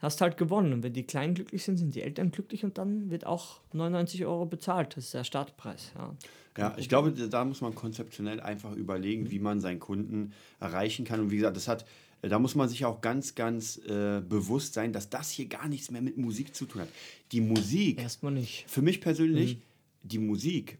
[0.00, 0.72] hast halt gewonnen.
[0.72, 4.24] Und wenn die Kleinen glücklich sind, sind die Eltern glücklich und dann wird auch 99
[4.24, 4.96] Euro bezahlt.
[4.96, 5.92] Das ist der Startpreis.
[5.96, 6.14] Ja,
[6.58, 11.20] ja ich glaube, da muss man konzeptionell einfach überlegen, wie man seinen Kunden erreichen kann.
[11.20, 11.84] Und wie gesagt, das hat,
[12.22, 15.90] da muss man sich auch ganz, ganz äh, bewusst sein, dass das hier gar nichts
[15.90, 16.88] mehr mit Musik zu tun hat.
[17.32, 18.00] Die Musik.
[18.00, 18.64] Erstmal nicht.
[18.68, 19.60] Für mich persönlich, mhm.
[20.02, 20.78] die Musik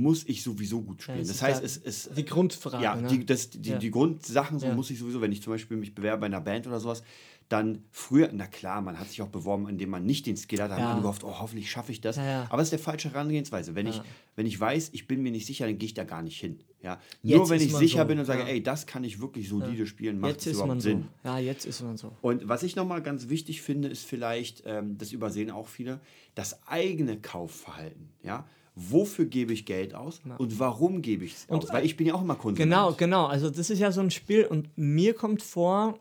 [0.00, 1.18] muss ich sowieso gut spielen.
[1.18, 2.16] Ja, das heißt, es ist.
[2.16, 2.82] Die Grundfrage.
[2.82, 3.08] Ja, ne?
[3.08, 3.78] die, das, die, ja.
[3.78, 4.74] die Grundsachen so ja.
[4.74, 7.02] muss ich sowieso, wenn ich zum Beispiel mich bewerbe bei einer Band oder sowas,
[7.48, 10.70] dann früher, na klar, man hat sich auch beworben, indem man nicht den Skill hat,
[10.70, 10.84] da ja.
[10.84, 12.18] hat man gehofft, oh, hoffentlich schaffe ich das.
[12.18, 13.74] Aber es ist der falsche Herangehensweise.
[13.76, 14.00] Wenn, ich,
[14.34, 16.58] wenn ich weiß, ich bin mir nicht sicher, dann gehe ich da gar nicht hin.
[16.82, 17.00] Ja?
[17.22, 18.08] Nur wenn ich sicher so.
[18.08, 21.06] bin und sage, ey, das kann ich wirklich solide spielen, macht es überhaupt Sinn.
[21.22, 21.28] So.
[21.28, 22.12] Ja, jetzt ist man so.
[22.20, 26.00] Und was ich nochmal ganz wichtig finde, ist vielleicht, ähm, das übersehen auch viele,
[26.34, 28.08] das eigene Kaufverhalten.
[28.22, 28.46] Ja?
[28.76, 30.36] Wofür gebe ich Geld aus ja.
[30.36, 31.72] und warum gebe ich es aus?
[31.72, 32.58] Weil ich bin ja auch immer Konsument.
[32.58, 33.24] Genau, genau.
[33.24, 35.98] Also das ist ja so ein Spiel und mir kommt vor,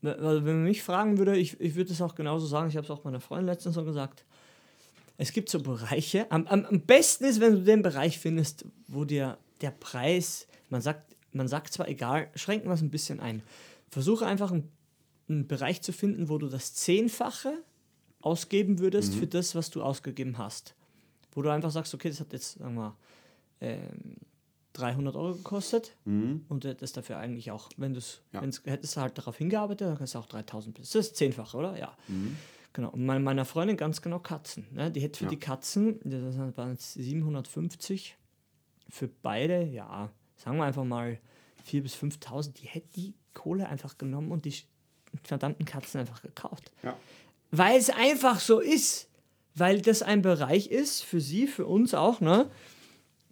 [0.00, 2.90] wenn man mich fragen würde, ich, ich würde es auch genauso sagen, ich habe es
[2.90, 4.24] auch meiner Freundin letztens so gesagt,
[5.18, 9.04] es gibt so Bereiche, am, am, am besten ist, wenn du den Bereich findest, wo
[9.04, 13.42] dir der Preis, man sagt, man sagt zwar egal, schränken wir es ein bisschen ein.
[13.90, 14.70] Versuche einfach einen,
[15.28, 17.52] einen Bereich zu finden, wo du das Zehnfache
[18.20, 19.18] ausgeben würdest mhm.
[19.18, 20.75] für das, was du ausgegeben hast
[21.36, 22.96] wo du einfach sagst, okay, das hat jetzt, sagen wir,
[23.60, 24.16] ähm,
[24.72, 26.44] 300 Euro gekostet mhm.
[26.48, 28.42] und du hättest dafür eigentlich auch, wenn du es, ja.
[28.64, 31.78] hättest halt darauf hingearbeitet, dann kannst du auch 3000, das ist zehnfache, oder?
[31.78, 31.96] Ja.
[32.08, 32.36] Mhm.
[32.72, 32.90] Genau.
[32.90, 34.66] Und meine, meiner Freundin ganz genau Katzen.
[34.70, 34.90] Ne?
[34.90, 35.30] Die hätte für ja.
[35.30, 38.16] die Katzen, das waren jetzt 750,
[38.90, 41.18] für beide, ja, sagen wir einfach mal
[41.66, 44.54] 4.000 bis 5.000, die hätte die Kohle einfach genommen und die
[45.22, 46.70] verdammten Katzen einfach gekauft.
[46.82, 46.96] Ja.
[47.50, 49.08] Weil es einfach so ist
[49.56, 52.50] weil das ein Bereich ist, für sie, für uns auch, ne?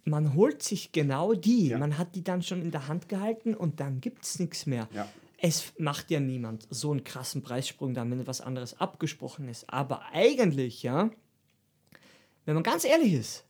[0.03, 1.69] Man holt sich genau die.
[1.69, 1.77] Ja.
[1.77, 4.87] Man hat die dann schon in der Hand gehalten und dann gibt es nichts mehr.
[4.93, 5.07] Ja.
[5.37, 9.69] Es macht ja niemand so einen krassen Preissprung dann, wenn etwas anderes abgesprochen ist.
[9.69, 11.09] Aber eigentlich, ja,
[12.45, 13.45] wenn man ganz ehrlich ist,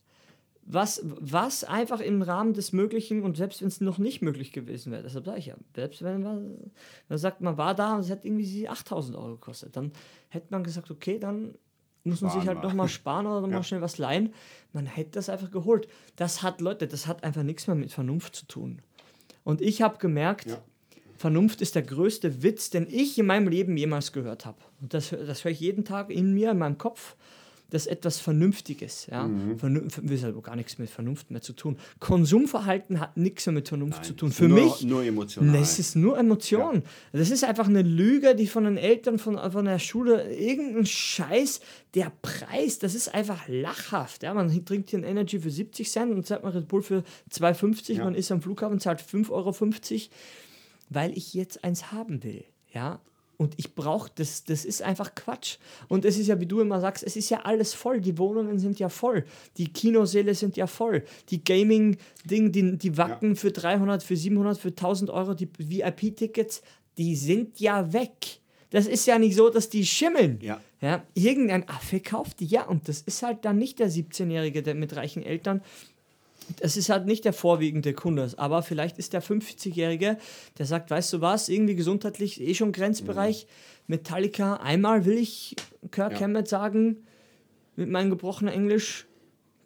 [0.66, 4.92] was, was einfach im Rahmen des Möglichen und selbst wenn es noch nicht möglich gewesen
[4.92, 6.72] wäre, deshalb sage ich ja, selbst wenn man,
[7.08, 9.92] man sagt, man war da und es hat irgendwie 8000 Euro gekostet, dann
[10.30, 11.56] hätte man gesagt, okay, dann
[12.06, 13.64] muss man sich halt nochmal sparen oder nochmal ja.
[13.64, 14.34] schnell was leihen.
[14.74, 15.88] Man hätte das einfach geholt.
[16.16, 18.82] Das hat, Leute, das hat einfach nichts mehr mit Vernunft zu tun.
[19.44, 20.62] Und ich habe gemerkt, ja.
[21.18, 24.58] Vernunft ist der größte Witz, den ich in meinem Leben jemals gehört habe.
[24.82, 27.16] Und das, das höre ich jeden Tag in mir, in meinem Kopf
[27.70, 29.08] das etwas Vernünftiges.
[29.08, 29.28] Ja?
[29.28, 29.58] Mhm.
[29.58, 31.78] Vernunft hat gar nichts mit Vernunft mehr zu tun.
[32.00, 34.32] Konsumverhalten hat nichts mehr mit Vernunft Nein, zu tun.
[34.32, 34.84] Für nur, mich.
[34.84, 35.56] Nur emotional.
[35.56, 36.76] Es ist nur Emotion.
[36.76, 37.20] Ja.
[37.20, 41.60] Das ist einfach eine Lüge, die von den Eltern, von, von der Schule, irgendein Scheiß.
[41.96, 44.24] Der Preis, das ist einfach lachhaft.
[44.24, 44.34] Ja?
[44.34, 47.94] Man trinkt hier ein Energy für 70 Cent und zahlt man Red Bull für 2,50.
[47.94, 48.04] Ja.
[48.04, 49.56] Man ist am Flughafen, zahlt 5,50 Euro,
[50.90, 52.44] weil ich jetzt eins haben will.
[52.74, 53.00] Ja,
[53.38, 55.58] und ich brauche das, das ist einfach Quatsch.
[55.88, 58.02] Und es ist ja, wie du immer sagst, es ist ja alles voll.
[58.02, 59.26] Die Wohnungen sind ja voll.
[59.58, 61.04] Die Kinosäle sind ja voll.
[61.30, 63.36] Die Gaming-Ding, die, die Wacken ja.
[63.36, 66.62] für 300, für 700, für 1000 Euro, die VIP-Tickets,
[66.98, 68.40] die sind ja weg.
[68.70, 70.40] Das ist ja nicht so, dass die schimmeln.
[70.42, 70.60] Ja.
[70.82, 72.66] Ja, irgendein Affe kauft die, ja.
[72.66, 75.62] Und das ist halt dann nicht der 17-Jährige mit reichen Eltern,
[76.60, 80.18] das ist halt nicht der vorwiegende Kunde, aber vielleicht ist der 50-Jährige,
[80.58, 83.46] der sagt, weißt du was, irgendwie gesundheitlich eh schon Grenzbereich.
[83.46, 83.96] Mhm.
[83.96, 85.56] Metallica, einmal will ich
[85.92, 86.22] Kirk ja.
[86.22, 87.06] Hammett sagen,
[87.76, 89.06] mit meinem gebrochenen Englisch,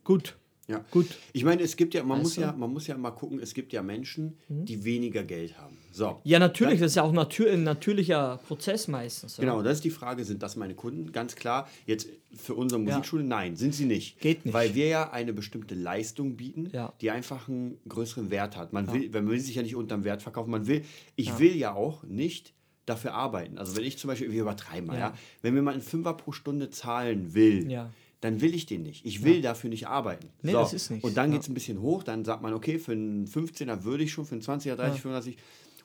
[0.04, 0.39] gut.
[0.70, 1.08] Ja, gut.
[1.34, 3.74] Ich meine, es gibt ja, man muss ja, man muss ja mal gucken, es gibt
[3.74, 4.66] ja Menschen, mhm.
[4.66, 5.76] die weniger Geld haben.
[5.92, 6.22] So.
[6.24, 9.38] Ja, natürlich, das, das ist ja auch natür ein natürlicher Prozess meistens.
[9.38, 9.42] Ja.
[9.42, 11.12] Genau, das ist die Frage, sind das meine Kunden?
[11.12, 13.30] Ganz klar, jetzt für unsere Musikschule, ja.
[13.30, 14.20] nein, sind sie nicht.
[14.20, 14.54] Geht nicht.
[14.54, 16.94] Weil wir ja eine bestimmte Leistung bieten, ja.
[17.02, 18.72] die einfach einen größeren Wert hat.
[18.72, 20.52] Man will, man will sich ja nicht unterm Wert verkaufen.
[20.52, 20.84] Man will,
[21.16, 22.54] ich will ja auch nicht
[22.86, 23.58] dafür arbeiten.
[23.58, 25.14] Also wenn ich zum Beispiel, wir übertreiben mal, ja.
[25.42, 27.90] wenn mir mal einen Fünfer pro Stunde zahlen will, ja
[28.22, 29.06] dann will ich den nicht.
[29.06, 29.42] Ich will ja.
[29.42, 30.30] dafür nicht arbeiten.
[30.42, 30.60] Nee, so.
[30.60, 31.04] das ist nicht.
[31.04, 31.36] Und dann ja.
[31.36, 34.26] geht es ein bisschen hoch, dann sagt man, okay, für einen 15er würde ich schon,
[34.26, 35.02] für einen 20er, 30, ja.
[35.02, 35.38] 35.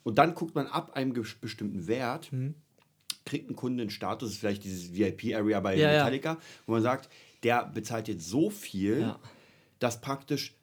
[0.02, 2.54] Und dann guckt man ab einem bestimmten Wert, mhm.
[3.24, 7.08] kriegt ein Kunde einen Status, ist vielleicht dieses VIP-Area bei Metallica, wo man sagt,
[7.42, 9.14] der bezahlt jetzt so viel,
[9.78, 10.56] dass praktisch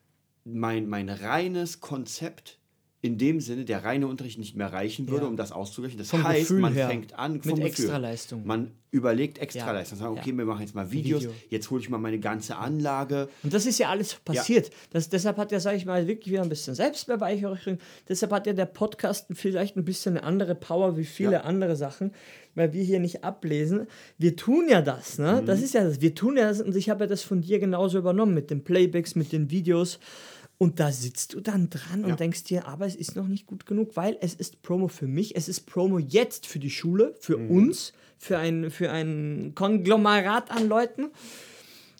[0.43, 2.59] mein, mein reines Konzept
[3.03, 5.29] in dem Sinne der reine Unterricht nicht mehr reichen würde, ja.
[5.29, 5.97] um das auszugleichen.
[5.97, 6.87] Das vom heißt, Gefühl man her.
[6.87, 8.45] fängt an mit Extraleistung.
[8.45, 9.97] Man überlegt Extraleistung.
[9.97, 10.03] Ja.
[10.03, 10.37] Sagen, okay, ja.
[10.37, 11.33] wir machen jetzt mal Videos, Video.
[11.49, 13.27] jetzt hole ich mal meine ganze Anlage.
[13.41, 14.69] Und das ist ja alles passiert.
[14.91, 17.79] Das, deshalb hat ja, sage ich mal, wirklich wieder ein bisschen Selbstbeweihräucherung.
[18.07, 22.11] Deshalb hat ja der Podcast vielleicht ein bisschen eine andere Power wie viele andere Sachen,
[22.53, 23.87] weil wir hier nicht ablesen.
[24.19, 25.39] Wir tun ja das, ne?
[25.41, 25.45] Mhm.
[25.47, 26.01] Das ist ja das.
[26.01, 28.63] Wir tun ja das und ich habe ja das von dir genauso übernommen mit den
[28.63, 29.97] Playbacks, mit den Videos.
[30.61, 32.07] Und da sitzt du dann dran Ja.
[32.11, 35.07] und denkst dir, aber es ist noch nicht gut genug, weil es ist Promo für
[35.07, 37.49] mich, es ist Promo jetzt für die Schule, für Mhm.
[37.49, 41.09] uns, für ein, für ein Konglomerat an Leuten.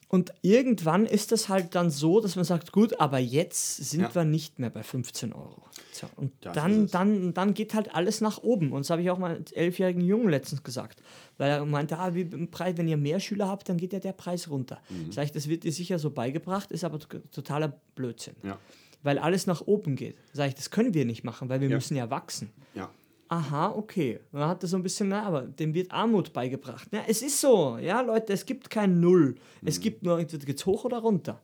[0.06, 4.14] Und irgendwann ist das halt dann so, dass man sagt, gut, aber jetzt sind Ja.
[4.14, 5.64] wir nicht mehr bei 15 Euro.
[6.02, 6.90] So, und Das dann, es.
[6.90, 8.72] dann, dann geht halt alles nach oben.
[8.72, 11.02] Und das habe ich auch mal elfjährigen Jungen letztens gesagt.
[11.38, 14.50] Weil er meinte, ah, wie wenn ihr mehr Schüler habt, dann geht ja der Preis
[14.50, 14.78] runter.
[14.90, 15.12] Mhm.
[15.12, 16.98] Sag ich, das wird dir sicher so beigebracht, ist aber
[17.30, 18.34] totaler Blödsinn.
[18.42, 18.58] Ja.
[19.02, 20.16] Weil alles nach oben geht.
[20.32, 21.76] Sag ich, das können wir nicht machen, weil wir Ja.
[21.76, 22.50] müssen ja wachsen.
[22.74, 22.90] Ja.
[23.28, 24.20] Aha, okay.
[24.30, 26.88] Dann hat er so ein bisschen, na, aber dem wird Armut beigebracht.
[26.92, 29.36] Ja, es ist so, ja, Leute, es gibt kein Null.
[29.64, 29.82] Es Mhm.
[29.82, 31.40] gibt nur, entweder geht's hoch oder runter.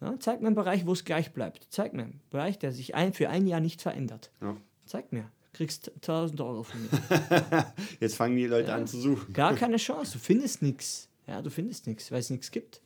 [0.00, 1.66] Ja, zeig mir einen Bereich, wo es gleich bleibt.
[1.70, 4.30] Zeig mir einen Bereich, der sich ein, für ein Jahr nicht verändert.
[4.40, 4.56] Ja.
[4.84, 5.30] Zeig mir.
[5.52, 7.72] Kriegst 1000 Euro von mir.
[8.00, 9.32] Jetzt fangen die Leute an zu suchen.
[9.32, 10.14] Gar keine Chance.
[10.14, 11.08] Du findest nichts.
[11.26, 12.82] Ja, du findest nichts, weil es nichts gibt.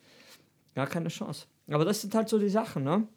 [0.74, 1.46] Gar keine Chance.
[1.68, 3.08] Aber das sind halt so die Sachen, ne?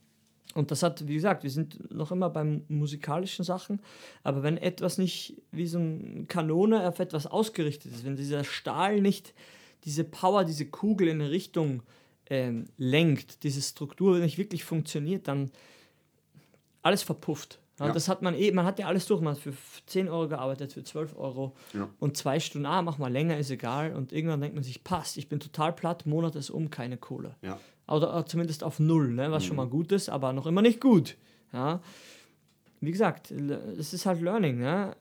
[0.54, 3.80] Und das hat, wie gesagt, wir sind noch immer beim musikalischen Sachen,
[4.24, 9.00] aber wenn etwas nicht wie so eine Kanone auf etwas ausgerichtet ist, wenn dieser Stahl
[9.00, 9.34] nicht
[9.86, 11.84] diese Power, diese Kugel in eine Richtung
[12.32, 15.52] ähm, lenkt, diese Struktur nicht wirklich funktioniert, dann
[16.82, 17.60] alles verpufft.
[17.80, 17.94] Ja, Ja.
[17.94, 19.54] Das hat man eh, man hat ja alles durch, man hat für
[19.88, 21.90] 10 Euro gearbeitet, für 12 Euro Ja.
[22.00, 23.94] und zwei Stunden, ah, mach mal länger, ist egal.
[23.96, 27.36] Und irgendwann denkt man sich, passt, ich bin total platt, Monat ist um, keine Kohle.
[27.42, 27.60] Ja.
[27.88, 29.30] Oder äh, zumindest auf Null, ne?
[29.32, 29.64] was schon Mhm.
[29.64, 31.18] mal gut ist, aber noch immer nicht gut.
[31.52, 31.82] Ja?
[32.80, 34.96] Wie gesagt, es ist halt Learning, ne?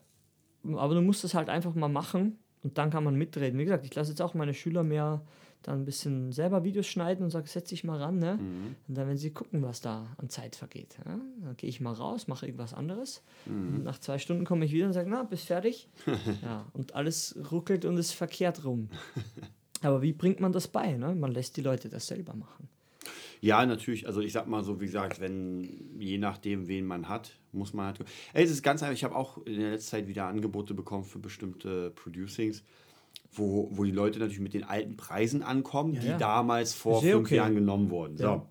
[0.75, 3.57] aber du musst es halt einfach mal machen und dann kann man mitreden.
[3.59, 5.21] Wie gesagt, ich lasse jetzt auch meine Schüler mehr
[5.63, 8.19] dann ein bisschen selber Videos schneiden und sage, setz dich mal ran.
[8.19, 8.37] Ne?
[8.37, 8.75] Mhm.
[8.87, 11.19] Und dann, wenn sie gucken, was da an Zeit vergeht, ja?
[11.43, 13.23] dann gehe ich mal raus, mache irgendwas anderes.
[13.45, 13.83] Mhm.
[13.83, 15.87] Nach zwei Stunden komme ich wieder und sage, na, bist fertig?
[16.41, 18.89] ja, und alles ruckelt und ist verkehrt rum.
[19.81, 20.93] Aber wie bringt man das bei?
[20.93, 21.15] Ne?
[21.15, 22.69] Man lässt die Leute das selber machen.
[23.41, 24.05] Ja, natürlich.
[24.05, 27.87] Also ich sag mal so, wie gesagt, wenn je nachdem, wen man hat, muss man
[27.87, 27.99] halt.
[28.33, 28.93] Es ist ganz einfach.
[28.93, 32.63] Ich habe auch in der letzten Zeit wieder Angebote bekommen für bestimmte Producings,
[33.31, 36.17] wo, wo die Leute natürlich mit den alten Preisen ankommen, die ja.
[36.17, 37.35] damals vor Sehr fünf okay.
[37.37, 38.17] Jahren genommen wurden.
[38.17, 38.23] So.
[38.23, 38.45] Ja.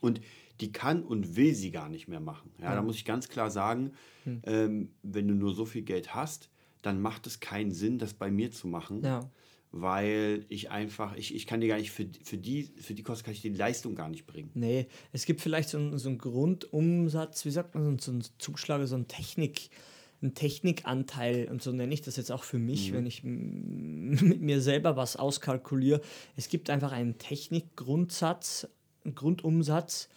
[0.00, 0.20] Und
[0.60, 2.50] die kann und will sie gar nicht mehr machen.
[2.60, 3.92] Ja, da muss ich ganz klar sagen,
[4.24, 4.42] Hm.
[4.44, 6.50] ähm, wenn du nur so viel Geld hast,
[6.82, 9.28] dann macht es keinen Sinn, das bei mir zu machen Ja.
[9.72, 13.24] weil ich einfach, ich, ich kann dir gar nicht, für, für, die, für die Kosten
[13.24, 14.50] kann ich die Leistung gar nicht bringen.
[14.54, 18.86] Nee, es gibt vielleicht so einen, so einen Grundumsatz, wie sagt man, so einen Zuschlag,
[18.86, 19.70] so einen Technik,
[20.20, 24.40] einen Technikanteil und so nenne ich das jetzt auch für mich, wenn ich mm, mit
[24.40, 26.00] mir selber was auskalkuliere.
[26.36, 28.66] Es gibt einfach einen Technikgrundsatz,
[29.04, 30.08] einen Grundumsatz.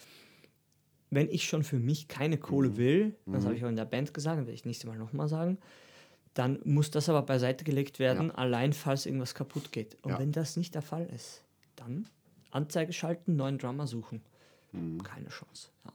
[1.09, 4.13] Wenn ich schon für mich keine Kohle will, das habe ich auch in der Band
[4.13, 5.57] gesagt, das werde ich nächstes Mal nochmal sagen,
[6.33, 8.35] dann muss das aber beiseite gelegt werden, Ja.
[8.35, 9.97] allein falls irgendwas kaputt geht.
[10.03, 10.19] Und Ja.
[10.19, 11.43] wenn das nicht der Fall ist,
[11.75, 12.07] dann
[12.49, 14.21] Anzeige schalten, neuen Drummer suchen.
[14.71, 15.03] Mhm.
[15.03, 15.69] Keine Chance.
[15.85, 15.91] Ja.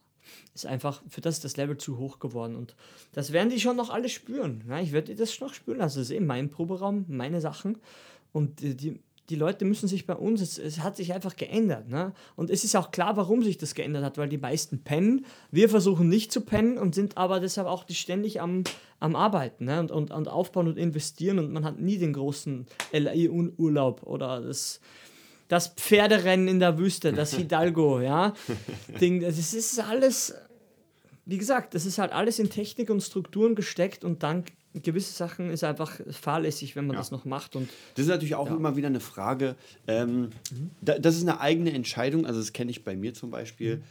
[0.55, 2.57] Ist einfach, für das ist das Level zu hoch geworden.
[2.57, 2.75] Und
[3.13, 4.65] das werden die schon noch alle spüren.
[4.69, 5.81] Ja, ich werde das noch spüren.
[5.81, 7.79] Also das ist eben mein Proberaum, meine Sachen.
[8.33, 11.89] Und die, die, Leute müssen sich bei uns, es, es hat sich einfach geändert.
[11.89, 12.13] Ne?
[12.37, 15.27] Und es ist auch klar, warum sich das geändert hat, weil die meisten pennen.
[15.51, 18.65] Wir versuchen nicht zu pennen und sind aber deshalb auch die ständig am,
[19.01, 19.81] am Arbeiten ne?
[19.81, 21.39] und, und, und aufbauen und investieren.
[21.39, 24.81] Und man hat nie den großen LI-Urlaub oder das
[25.49, 28.35] das Pferderennen in der Wüste, das Hidalgo, ja.
[29.01, 30.35] Ding, das ist alles,
[31.25, 34.45] wie gesagt, das ist halt alles in Technik und Strukturen gesteckt und dann
[34.83, 37.01] gewisse Sachen ist einfach fahrlässig, wenn man Ja.
[37.01, 37.57] das noch macht.
[37.57, 39.57] Und Das ist natürlich auch immer wieder eine Frage.
[39.87, 40.29] Ähm,
[40.83, 42.27] da, das ist eine eigene Entscheidung.
[42.27, 43.83] Also, das kenne ich bei mir zum Beispiel,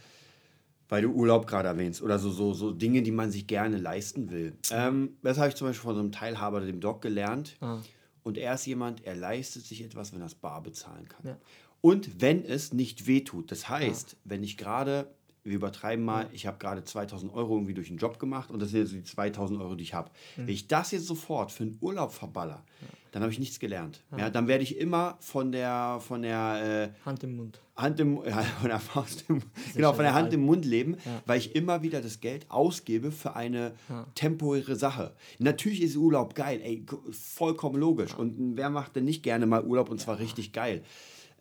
[0.88, 4.30] weil du Urlaub gerade erwähnst oder so, so, so Dinge, die man sich gerne leisten
[4.30, 4.52] will.
[4.70, 7.56] Ähm, das habe ich zum Beispiel von so einem Teilhaber, dem Doc, gelernt.
[7.60, 7.78] Ah.
[8.26, 11.26] Und er ist jemand, er leistet sich etwas, wenn er es bar bezahlen kann.
[11.28, 11.38] Ja.
[11.80, 13.52] Und wenn es nicht wehtut.
[13.52, 15.14] Das heißt, wenn ich gerade,
[15.46, 18.70] wir übertreiben mal, ich habe gerade 2000 Euro irgendwie durch einen Job gemacht und das
[18.70, 20.10] sind jetzt die 2000 Euro, die ich habe.
[20.36, 22.64] Wenn ich das jetzt sofort für einen Urlaub verballer,
[23.12, 24.02] dann habe ich nichts gelernt.
[24.18, 27.60] Ja, dann werde ich immer von der, von der äh, Hand im Mund.
[27.76, 29.40] Hand im, ja, von der Faust im,
[29.74, 31.22] genau, von der Hand im Mund leben, Ja.
[31.24, 33.72] weil ich immer wieder das Geld ausgebe für eine
[34.14, 35.14] temporäre Sache.
[35.38, 38.14] Natürlich ist Urlaub geil, ey, vollkommen logisch.
[38.14, 40.82] Und wer macht denn nicht gerne mal Urlaub und zwar richtig geil?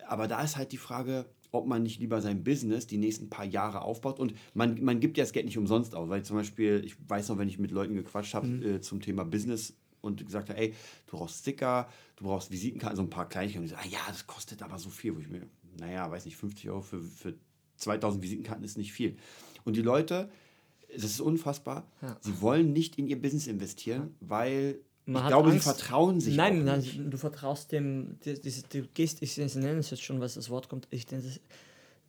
[0.08, 3.46] Aber da ist halt die Frage, ob man nicht lieber sein Business die nächsten paar
[3.46, 4.20] Jahre aufbaut.
[4.20, 7.30] Und man, man gibt ja das Geld nicht umsonst aus, weil zum Beispiel, ich weiß
[7.30, 10.74] noch, wenn ich mit Leuten gequatscht habe äh, zum Thema Business und gesagt habe, ey,
[11.08, 13.64] du brauchst Sticker, du brauchst Visitenkarten, so ein paar Kleinigkeiten.
[13.64, 15.16] Und die sagen, ah, ja, das kostet aber so viel.
[15.16, 15.42] Wo ich mir,
[15.80, 17.34] naja, weiß nicht, 50 Euro für, für
[17.78, 19.18] 2000 Visitenkarten ist nicht viel.
[19.64, 20.30] Und die Leute,
[20.94, 22.16] das ist unfassbar, Ja.
[22.22, 25.64] sie wollen nicht in ihr Business investieren, weil Man ich glaube, Angst.
[25.64, 30.20] sie vertrauen sich Nein, nein, du vertraust dem, du gehst, ich nenne es jetzt schon,
[30.20, 31.40] was das Wort kommt, ich nenne es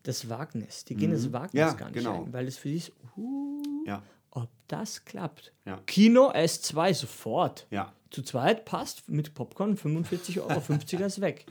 [0.02, 0.85] das Wagnis.
[0.85, 1.59] Die gehen das Wagnis Mhm.
[1.59, 2.24] Ja, gar nicht genau.
[2.24, 5.52] ein, weil es für die ist, uh, Ja, ob das klappt.
[5.66, 5.80] Ja.
[5.87, 7.66] Kino S2 sofort.
[8.11, 11.44] Zu zweit passt mit Popcorn 45 Euro, 50er ist weg.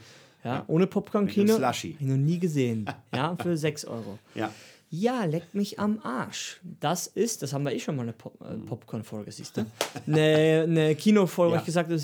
[0.43, 1.59] Ja, ohne Popcorn-Kino.
[1.59, 2.85] Habe ich noch nie gesehen.
[3.15, 4.19] Ja, für 6 Euro.
[4.35, 4.51] Ja.
[5.01, 6.59] Ja, leckt mich am Arsch.
[6.79, 8.65] Das ist, das haben wir eh schon mal eine Pop äh, Mhm.
[8.65, 9.65] Popcorn-Folge, siehst du?
[10.07, 11.59] Eine, eine Kinofolge, wo Ja.
[11.61, 12.01] ich gesagt habe,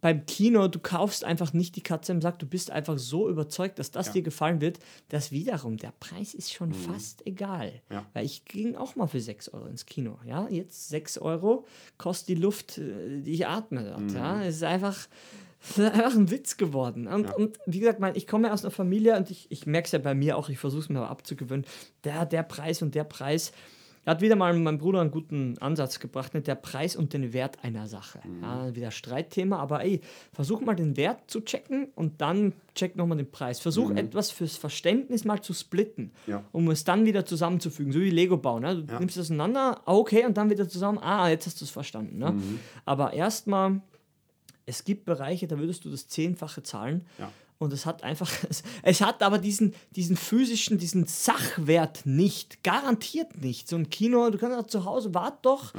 [0.00, 3.80] beim Kino, du kaufst einfach nicht die Katze im Sack, du bist einfach so überzeugt,
[3.80, 7.72] dass das dir gefallen wird, dass wiederum der Preis ist schon fast egal.
[7.88, 7.94] Mhm.
[7.96, 8.06] Ja.
[8.14, 10.18] Weil ich ging auch mal für 6 Euro ins Kino.
[10.24, 14.00] Ja, jetzt 6 Euro kostet die Luft, äh, die ich atme dort.
[14.02, 14.14] Mhm.
[14.16, 15.08] Ja, es ist einfach.
[15.60, 17.06] Ist einfach ein Witz geworden.
[17.08, 19.86] Und, und wie gesagt, mein, ich komme ja aus einer Familie und ich, ich merke
[19.86, 21.66] es ja bei mir auch, ich versuche es mir aber abzugewöhnen.
[22.04, 23.52] Der, der Preis und der Preis.
[24.04, 27.34] Da hat wieder mal mein Bruder einen guten Ansatz gebracht mit der Preis und den
[27.34, 28.20] Wert einer Sache.
[28.40, 30.00] Ja, wieder Streitthema, aber ey,
[30.32, 33.60] versuch mal den Wert zu checken und dann check nochmal den Preis.
[33.60, 36.42] Versuch etwas fürs Verständnis mal zu splitten, Ja.
[36.52, 38.62] um es dann wieder zusammenzufügen, so wie Lego bauen.
[38.62, 38.82] Ne?
[38.82, 41.70] Du nimmst es auseinander, ah, okay, und dann wieder zusammen, ah, jetzt hast du es
[41.70, 42.16] verstanden.
[42.18, 42.32] Ne?
[42.86, 43.82] Aber erstmal
[44.68, 47.06] es gibt Bereiche, da würdest du das Zehnfache zahlen.
[47.18, 47.32] Ja.
[47.58, 48.30] Und es hat einfach,
[48.82, 52.62] es, hat aber diesen, diesen physischen, diesen Sachwert nicht.
[52.62, 53.68] Garantiert nicht.
[53.68, 55.72] So ein Kino, du kannst auch zu Hause, wart doch.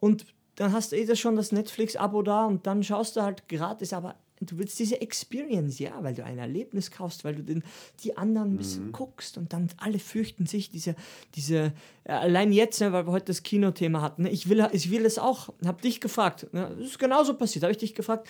[0.00, 0.24] Und
[0.54, 3.92] dann hast du eh das schon das Netflix-Abo da und dann schaust du halt gratis,
[3.92, 7.62] aber du willst diese Experience, ja, weil du ein Erlebnis kaufst, weil du den,
[8.04, 10.94] die anderen ein bisschen guckst und dann alle fürchten sich, diese,
[11.34, 11.72] diese,
[12.04, 15.04] äh, allein jetzt, ne, weil wir heute das Kinothema hatten, ne, ich will, ich will
[15.04, 18.28] es auch, hab dich gefragt, ne, das ist genauso passiert, habe ich dich gefragt,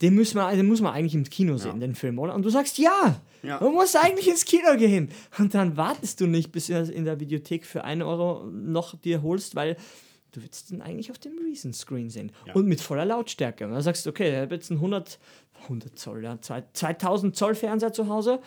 [0.00, 2.34] den, müssen wir, den muss man eigentlich im Kino sehen, den Film, oder?
[2.34, 3.58] Und du sagst, ja, Ja.
[3.58, 5.10] du musst eigentlich ins Kino gehen.
[5.38, 8.98] Und dann wartest du nicht, bis du das in der Videothek für einen Euro noch
[8.98, 9.76] dir holst, weil
[10.32, 12.32] du willst den eigentlich auf dem Reason Screen sehen.
[12.54, 13.64] Und mit voller Lautstärke.
[13.66, 15.18] Und dann sagst du, okay, ich habe jetzt einen 100,
[15.64, 18.40] 100 Zoll, ja, zwei- 2000 Zoll Fernseher zu Hause.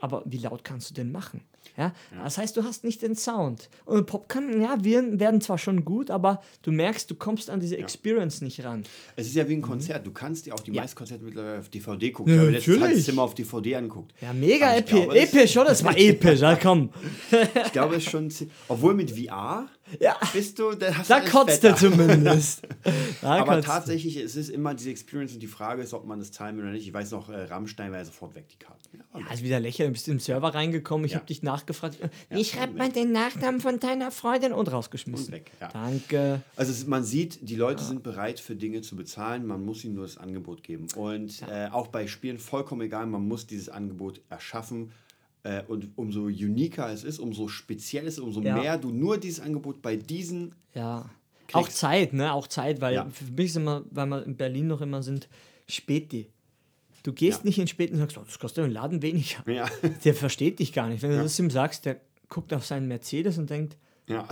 [0.00, 1.40] Aber wie laut kannst du den machen?
[1.76, 1.92] Ja?
[2.22, 3.68] Das heißt, du hast nicht den Sound.
[3.84, 7.76] Und Popcorn, ja, wir werden zwar schon gut, aber du merkst, du kommst an diese
[7.78, 8.84] Experience nicht ran.
[9.16, 10.06] Es ist ja wie ein Konzert.
[10.06, 10.76] Du kannst dir auch die Mhm.
[10.76, 10.82] Ja.
[10.82, 12.32] meisten Konzerte mittlerweile auf DVD gucken.
[12.32, 12.96] Ja, ich habe letztens natürlich.
[12.98, 14.14] das Zimmer auf DVD angeguckt.
[14.20, 15.66] Ja, mega epi glaube, episch, oder?
[15.70, 16.90] Das war episch, ja, komm.
[17.66, 18.32] Ich glaube, es ist schon.
[18.68, 19.68] Obwohl mit VR
[20.00, 20.16] Ja.
[20.32, 20.72] bist du.
[20.74, 22.62] Da, hast Da du kotzt er zumindest.
[23.22, 23.62] Aber er.
[23.62, 26.70] tatsächlich, es ist immer diese Experience und die Frage ist, ob man das will oder
[26.72, 26.86] nicht.
[26.86, 28.78] Ich weiß noch, äh, Rammstein war ja sofort weg, die Karten.
[29.14, 29.88] Ja, Ja, ist wieder lächerlich.
[29.88, 31.18] Du bist im Server reingekommen, ich Ja.
[31.18, 31.98] habe dich nachgefragt.
[32.30, 34.52] Wie schreibt man den Nachnamen von deiner Freundin?
[34.52, 35.26] Und rausgeschmissen.
[35.26, 35.68] Und weg, ja.
[35.68, 36.42] Danke.
[36.56, 39.94] Also es, man sieht, die Leute sind bereit für Dinge zu bezahlen, man muss ihnen
[39.94, 40.86] nur das Angebot geben.
[40.96, 44.92] Und äh, auch bei Spielen vollkommen egal, man muss dieses Angebot erschaffen.
[45.48, 48.54] Äh, und umso uniker es ist, umso speziell es ist, umso Ja.
[48.56, 51.08] mehr du nur dieses Angebot bei diesen Ja.
[51.52, 52.32] Auch Kriegst- Zeit, ne?
[52.34, 53.08] Auch Zeit, weil Ja.
[53.10, 55.28] für mich ist immer, weil wir in Berlin noch immer sind,
[55.66, 56.28] Späti.
[57.02, 57.44] Du gehst Ja.
[57.46, 59.42] nicht in Späti und sagst, oh, das kostet im Laden weniger.
[59.50, 59.66] Ja.
[60.04, 61.00] Der versteht dich gar nicht.
[61.02, 64.26] Wenn du das ihm sagst, der guckt auf seinen Mercedes und denkt, Ja.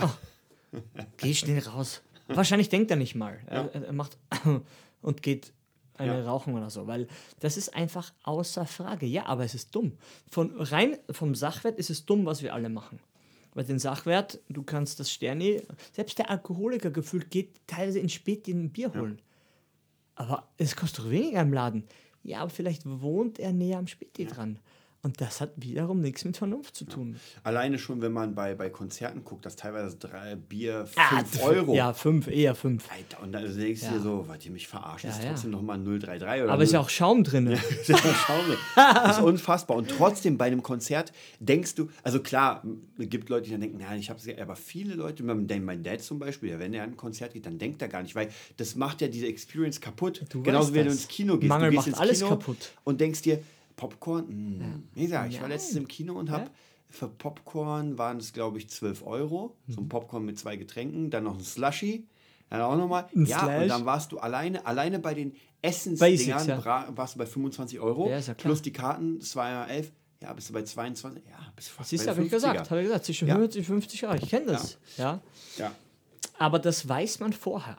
[1.17, 2.01] geh schnell raus.
[2.27, 3.39] Wahrscheinlich denkt er nicht mal.
[3.47, 4.17] Er, er macht
[5.01, 5.53] und geht
[5.97, 6.25] eine Ja.
[6.25, 7.07] rauchen oder so, weil
[7.39, 9.05] das ist einfach außer Frage.
[9.05, 9.93] Ja, aber es ist dumm.
[10.29, 12.99] Von rein vom Sachwert ist es dumm, was wir alle machen.
[13.53, 18.51] Weil den Sachwert, du kannst das Sterni, selbst der Alkoholiker gefühlt geht teilweise in Späti
[18.51, 19.19] ein Bier holen.
[20.15, 21.83] Aber es kostet doch weniger im Laden.
[22.23, 24.59] Ja, aber vielleicht wohnt er näher am Späti dran.
[25.07, 27.15] Und das hat wiederum nichts mit Vernunft zu tun.
[27.41, 31.73] Alleine schon, wenn man bei, bei Konzerten guckt, dass teilweise drei Bier 5 Ah, Euro.
[31.73, 32.83] Ja, fünf, eher fünf.
[32.91, 33.93] Alter, und dann denkst du Ja.
[33.93, 35.31] dir so, was ihr mich verarscht, das ist Ja, ja.
[35.31, 37.47] trotzdem nochmal 033 oder Aber ist ja 0 auch Schaum drin.
[37.87, 38.57] Ja, schau mir.
[38.75, 39.77] Das ist unfassbar.
[39.77, 42.63] Und trotzdem bei einem Konzert denkst du, also klar,
[42.97, 46.01] es gibt Leute, die dann denken, nein, ich habe es aber viele Leute, mein Dad
[46.01, 48.27] zum Beispiel, ja, wenn er an ein Konzert geht, dann denkt er gar nicht, weil
[48.57, 50.25] das macht ja diese Experience kaputt.
[50.27, 51.47] Du Genauso wie wenn du ins Kino gehst.
[51.47, 52.73] Mangel du gehst macht ins alles Kino kaputt.
[52.83, 53.39] Und denkst dir,
[53.77, 54.57] Popcorn?
[54.57, 54.65] Mh.
[54.93, 56.49] Wie gesagt, ich war letztens im Kino und habe
[56.89, 59.55] für Popcorn waren es, glaube ich, 12 Euro.
[59.67, 59.85] So Mhm.
[59.85, 62.05] ein Popcorn mit zwei Getränken, dann noch ein Slushy.
[62.49, 63.07] Dann auch nochmal.
[63.13, 63.61] Ja, Slash.
[63.63, 66.87] und dann warst du alleine, alleine bei den Essensdingern ja.
[66.95, 68.09] warst du bei 25 Euro.
[68.09, 69.91] Ja, ja plus die Karten, das war ja 11.
[70.21, 71.21] Ja, bist du bei 22.
[71.29, 72.35] Ja, bist du fast Siehst du, habe ich 50er.
[72.35, 72.71] gesagt.
[72.71, 73.35] Habe ich gesagt, zwischen Ja.
[73.35, 74.15] 40 und 50 Euro.
[74.15, 74.77] Ich kenne das.
[74.97, 75.19] Ja.
[75.57, 75.71] Ja.
[76.39, 77.77] Aber das weiß man vorher.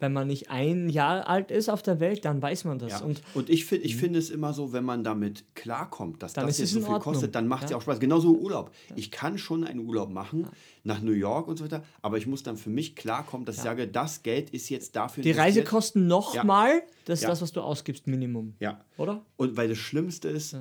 [0.00, 2.92] Wenn man nicht ein Jahr alt ist auf der Welt, dann weiß man das.
[2.92, 3.00] Ja.
[3.00, 6.58] Und Und, ich finde ich find es immer so, wenn man damit klarkommt, dass das
[6.58, 7.00] jetzt so viel Ordnung.
[7.14, 7.76] kostet, dann macht es Ja.
[7.76, 8.00] ja auch Spaß.
[8.00, 8.70] Genauso Urlaub.
[8.96, 10.48] Ich kann schon einen Urlaub machen
[10.82, 13.62] nach New York und so weiter, aber ich muss dann für mich klarkommen, dass ich
[13.62, 15.30] sage, das Geld ist jetzt dafür die.
[15.30, 17.28] Reisekosten nochmal, das ist Ja.
[17.30, 18.54] das, was du ausgibst, Minimum.
[18.60, 18.80] Ja.
[18.98, 19.22] Oder?
[19.36, 20.58] Und weil das Schlimmste ist, äh,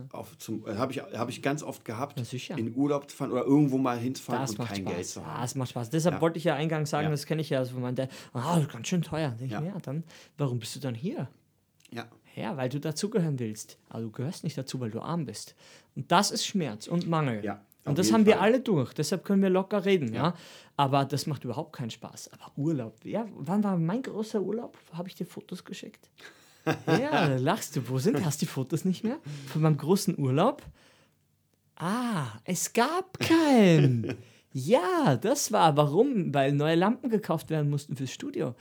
[0.77, 3.97] habe ich, hab ich ganz oft gehabt, Ja, in Urlaub zu fahren oder irgendwo mal
[3.97, 4.93] hinzufahren Das und kein Spaß.
[4.93, 5.41] Geld zu Ja, haben.
[5.41, 5.89] das macht Spaß.
[5.89, 6.21] Deshalb Ja.
[6.21, 7.11] wollte ich ja eingangs sagen, Ja.
[7.11, 9.22] das kenne ich ja, also mein Dad, ah, das ist ganz schön teuer.
[9.31, 9.57] Denk Ja.
[9.59, 10.03] ich mir, ja, dann,
[10.37, 11.27] warum bist du dann hier?
[11.91, 12.07] Ja.
[12.35, 13.77] Ja, weil du dazugehören willst.
[13.89, 15.53] Aber du gehörst nicht dazu, weil du arm bist.
[15.95, 17.43] Und das ist Schmerz und Mangel.
[17.45, 17.61] Ja.
[17.85, 18.43] Und das haben wir Fall.
[18.43, 18.93] alle durch.
[18.93, 20.23] Deshalb können wir locker reden, ja.
[20.27, 20.35] Ja.
[20.77, 22.31] Aber das macht überhaupt keinen Spaß.
[22.33, 24.77] Aber Urlaub, ja, wann war mein großer Urlaub?
[24.93, 26.09] Habe ich dir Fotos geschickt?
[26.87, 27.87] ja, lachst du.
[27.89, 28.23] Wo sind?
[28.25, 29.19] Hast du die Fotos nicht mehr?
[29.47, 30.63] Von meinem großen Urlaub?
[31.75, 34.15] Ah, es gab keinen.
[34.53, 35.75] ja, das war.
[35.75, 36.33] Warum?
[36.33, 38.55] Weil neue Lampen gekauft werden mussten fürs Studio.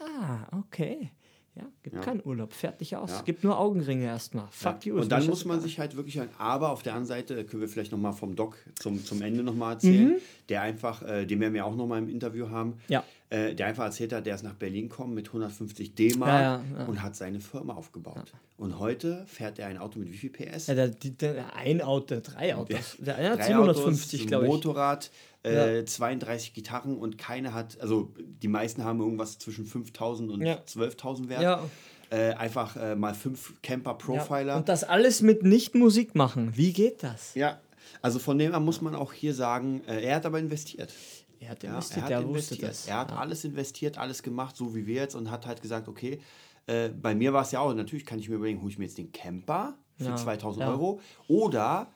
[0.00, 1.10] Ah, okay.
[1.56, 2.02] Ja, gibt Ja.
[2.02, 2.52] keinen Urlaub.
[2.52, 3.10] Fertig aus.
[3.12, 3.22] Ja.
[3.22, 4.48] Gibt nur Augenringe erstmal.
[4.50, 4.96] Fuck you.
[4.96, 7.68] ist Und dann muss man sich halt wirklich, aber auf der anderen Seite können wir
[7.68, 10.16] vielleicht nochmal vom Doc zum, zum Ende nochmal erzählen,
[10.48, 12.74] der einfach, äh, den werden wir auch nochmal im Interview haben, Mhm.
[12.88, 13.04] Ja.
[13.30, 16.62] äh, der einfach erzählt hat, der ist nach Berlin gekommen mit 150 D-Mark Ja, ja,
[16.80, 16.84] ja.
[16.86, 18.32] und hat seine Firma aufgebaut.
[18.56, 20.66] Und heute fährt er ein Auto mit wie viel PS?
[20.66, 22.96] Ja, der, die, der, ein Auto, drei Autos.
[22.98, 24.50] Der eine hat Drei 750, Autos, glaube ich.
[24.50, 25.10] Motorrad,
[25.44, 30.56] äh, 32 Gitarren und keine hat, also die meisten haben irgendwas zwischen 5000 und Ja.
[30.66, 31.42] 12.000 Wert.
[31.42, 31.62] Ja.
[32.10, 34.46] Äh, einfach äh, mal fünf Camper-Profiler.
[34.46, 34.56] Ja.
[34.56, 36.52] Und das alles mit nicht Musik machen.
[36.56, 37.34] Wie geht das?
[37.34, 37.60] Ja,
[38.02, 40.92] also von dem her muss man auch hier sagen, äh, er hat aber investiert.
[41.40, 42.76] Er hat Ja, investiert, er hat der investiert.
[42.86, 46.20] Er hat alles investiert, alles gemacht, so wie wir jetzt und hat halt gesagt, okay,
[46.66, 48.84] äh, bei mir war es ja auch, natürlich kann ich mir überlegen, hole ich mir
[48.84, 50.70] jetzt den Camper für Ja, 2000 ja.
[50.70, 51.88] Euro oder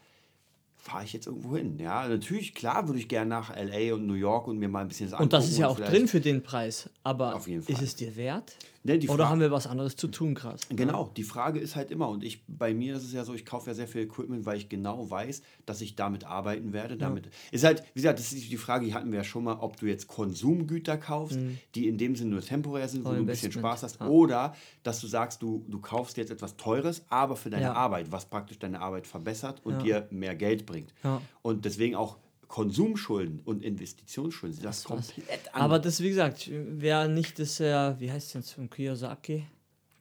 [0.79, 1.79] fahre ich jetzt irgendwo hin?
[1.79, 3.95] Ja, natürlich, klar würde ich gerne nach L.A.
[3.95, 6.09] und New York und mir mal ein bisschen das Und das ist ja auch drin
[6.09, 6.89] für den Preis.
[7.03, 8.57] Aber ist es dir wert?
[8.85, 10.57] Ne, Oder Fra- haben wir was anderes zu tun gerade?
[10.71, 13.45] Genau, die Frage ist halt immer, und ich bei mir ist es ja so, ich
[13.45, 16.97] kaufe ja sehr viel Equipment, weil ich genau weiß, dass ich damit arbeiten werde.
[16.97, 19.57] Damit ist halt, wie gesagt, das ist die Frage, die hatten wir ja schon mal,
[19.59, 21.39] ob du jetzt Konsumgüter kaufst,
[21.75, 24.07] die in dem Sinne nur temporär sind, wo du ein bisschen Spaß hast, ja.
[24.09, 27.73] oder dass du sagst, du, du kaufst jetzt etwas Teures, aber für deine Ja.
[27.75, 30.03] Arbeit, was praktisch deine Arbeit verbessert und Ja.
[30.03, 30.95] dir mehr Geld bringt.
[31.03, 31.21] Ja.
[31.43, 32.17] Und deswegen auch
[32.49, 35.09] Konsumschulden und Investitionsschulden sind das, war's.
[35.15, 39.45] komplett Aber das, wie gesagt, wer nicht das, äh, wie heißt es jetzt von Kiyosaki?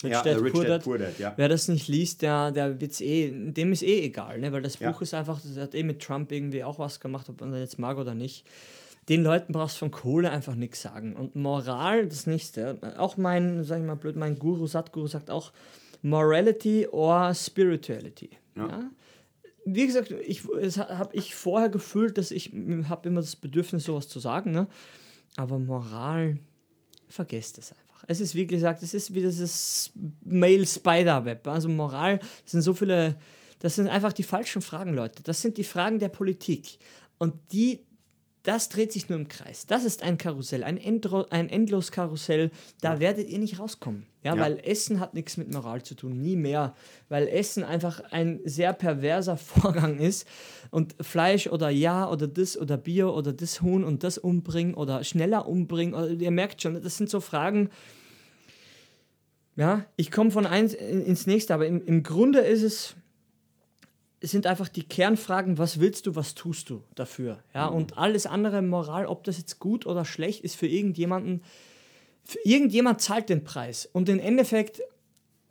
[0.03, 0.83] ja, Rich Dad, Rich Poor Dad.
[0.83, 1.33] Poor Dad, ja.
[1.35, 4.51] Wer das nicht liest, der, der wird's eh, dem ist eh egal, ne?
[4.51, 4.91] weil das Ja.
[4.91, 7.59] Buch ist einfach, das hat eh mit Trump irgendwie auch was gemacht, ob man das
[7.59, 8.45] jetzt mag oder nicht.
[9.09, 11.15] Den Leuten brauchst du von Kohle einfach nichts sagen.
[11.15, 12.77] Und Moral, das nächste.
[12.97, 15.51] Auch mein, sag ich mal blöd, mein Guru, Satguru sagt auch
[16.01, 18.29] Morality or Spirituality.
[18.55, 18.67] Ja.
[18.67, 18.91] Ja?
[19.69, 22.53] Wie gesagt, ich, habe ich vorher gefühlt, dass ich
[22.87, 24.67] habe immer das Bedürfnis, sowas zu sagen, ne?
[25.35, 26.37] aber Moral,
[27.09, 28.05] vergesst es einfach.
[28.07, 29.91] Es ist, wie gesagt, es ist wie dieses
[30.23, 31.45] Male Spider-Web.
[31.47, 33.17] Also Moral, sind so viele,
[33.59, 35.21] das sind einfach die falschen Fragen, Leute.
[35.23, 36.79] Das sind die Fragen der Politik.
[37.17, 37.81] Und die,
[38.47, 39.65] das dreht sich nur im Kreis.
[39.65, 42.49] Das ist ein Karussell, ein, Endro, ein endlos Karussell.
[42.81, 44.05] Da werdet ihr nicht rauskommen.
[44.23, 44.41] Ja, Ja.
[44.41, 46.73] weil Essen hat nichts mit Moral zu tun, nie mehr.
[47.09, 50.25] Weil Essen einfach ein sehr perverser Vorgang ist.
[50.71, 55.03] Und Fleisch oder ja oder das oder Bier oder das Huhn und das umbringen oder
[55.03, 55.93] schneller umbringen.
[55.93, 57.69] Oder, ihr merkt schon, das sind so Fragen.
[59.55, 62.95] Ja, ich komme von eins in- ins nächste, aber im, im Grunde ist es
[64.21, 67.43] sind einfach die Kernfragen, was willst du, was tust du dafür?
[67.53, 71.43] Ja, und alles andere, Moral, ob das jetzt gut oder schlecht ist für irgendjemanden,
[72.23, 73.87] für irgendjemand zahlt den Preis.
[73.91, 74.81] Und im Endeffekt,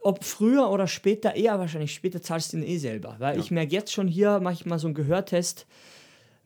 [0.01, 3.17] ob früher oder später, eher wahrscheinlich später zahlst du ihn eh selber.
[3.19, 5.67] Weil ich merke jetzt schon hier, mache ich mal so einen Gehörtest,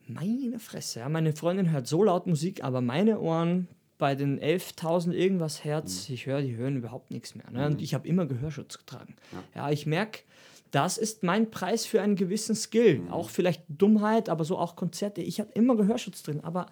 [0.07, 5.11] meine Fresse, ja, meine Freundin hört so laut Musik, aber meine Ohren bei den 11.000
[5.11, 7.49] irgendwas Hertz, ich höre, die hören überhaupt nichts mehr.
[7.51, 7.67] Ne?
[7.67, 9.15] Und ich habe immer Gehörschutz getragen.
[9.53, 10.21] Ja, ich merke,
[10.71, 13.01] das ist mein Preis für einen gewissen Skill.
[13.11, 15.21] Auch vielleicht Dummheit, aber so auch Konzerte.
[15.21, 16.67] Ich habe immer Gehörschutz drin, aber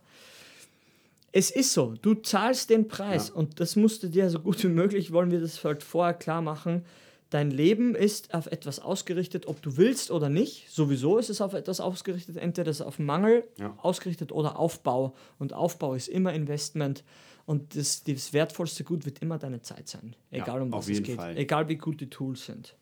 [1.32, 1.94] es ist so.
[2.02, 5.40] Du zahlst den Preis und das musst du dir so gut wie möglich, wollen wir
[5.40, 6.86] das halt vorher klar machen.
[7.30, 10.68] Dein Leben ist auf etwas ausgerichtet, ob du willst oder nicht.
[10.72, 13.78] Sowieso ist es auf etwas ausgerichtet, entweder ist es auf Mangel Ja.
[13.84, 15.14] ausgerichtet oder Aufbau.
[15.38, 17.04] Und Aufbau ist immer Investment.
[17.46, 20.16] Und das, das wertvollste Gut wird immer deine Zeit sein.
[20.32, 21.18] Egal um auf was es geht.
[21.18, 21.38] Fall.
[21.38, 22.76] Egal wie gut die Tools sind.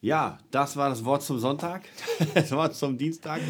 [0.00, 0.38] Ja.
[0.50, 1.82] Das war das Wort zum Sonntag.
[2.34, 3.40] Das Wort zum Dienstag.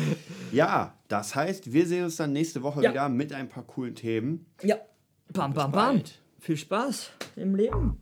[0.52, 2.90] Ja, das heißt, wir sehen uns dann nächste Woche Ja.
[2.90, 4.46] wieder mit ein paar coolen Themen.
[4.62, 4.76] ja.
[5.32, 6.02] Bam, bam, bam.
[6.40, 8.00] Viel Spaß im Leben.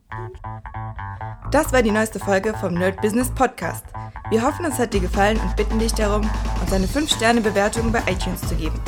[1.51, 3.85] Das war die neueste Folge vom Nerd Business Podcast.
[4.31, 6.23] Wir hoffen, es hat dir gefallen und bitten dich darum,
[6.63, 8.81] uns eine 5-Sterne-Bewertung bei iTunes zu geben.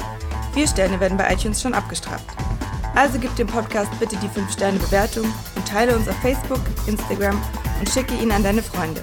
[0.54, 2.24] Vier Sterne werden bei iTunes schon abgestraft.
[2.94, 5.24] Also gib dem Podcast bitte die 5-Sterne-Bewertung
[5.56, 7.38] und teile uns auf Facebook, Instagram
[7.78, 9.02] und schicke ihn an deine Freunde.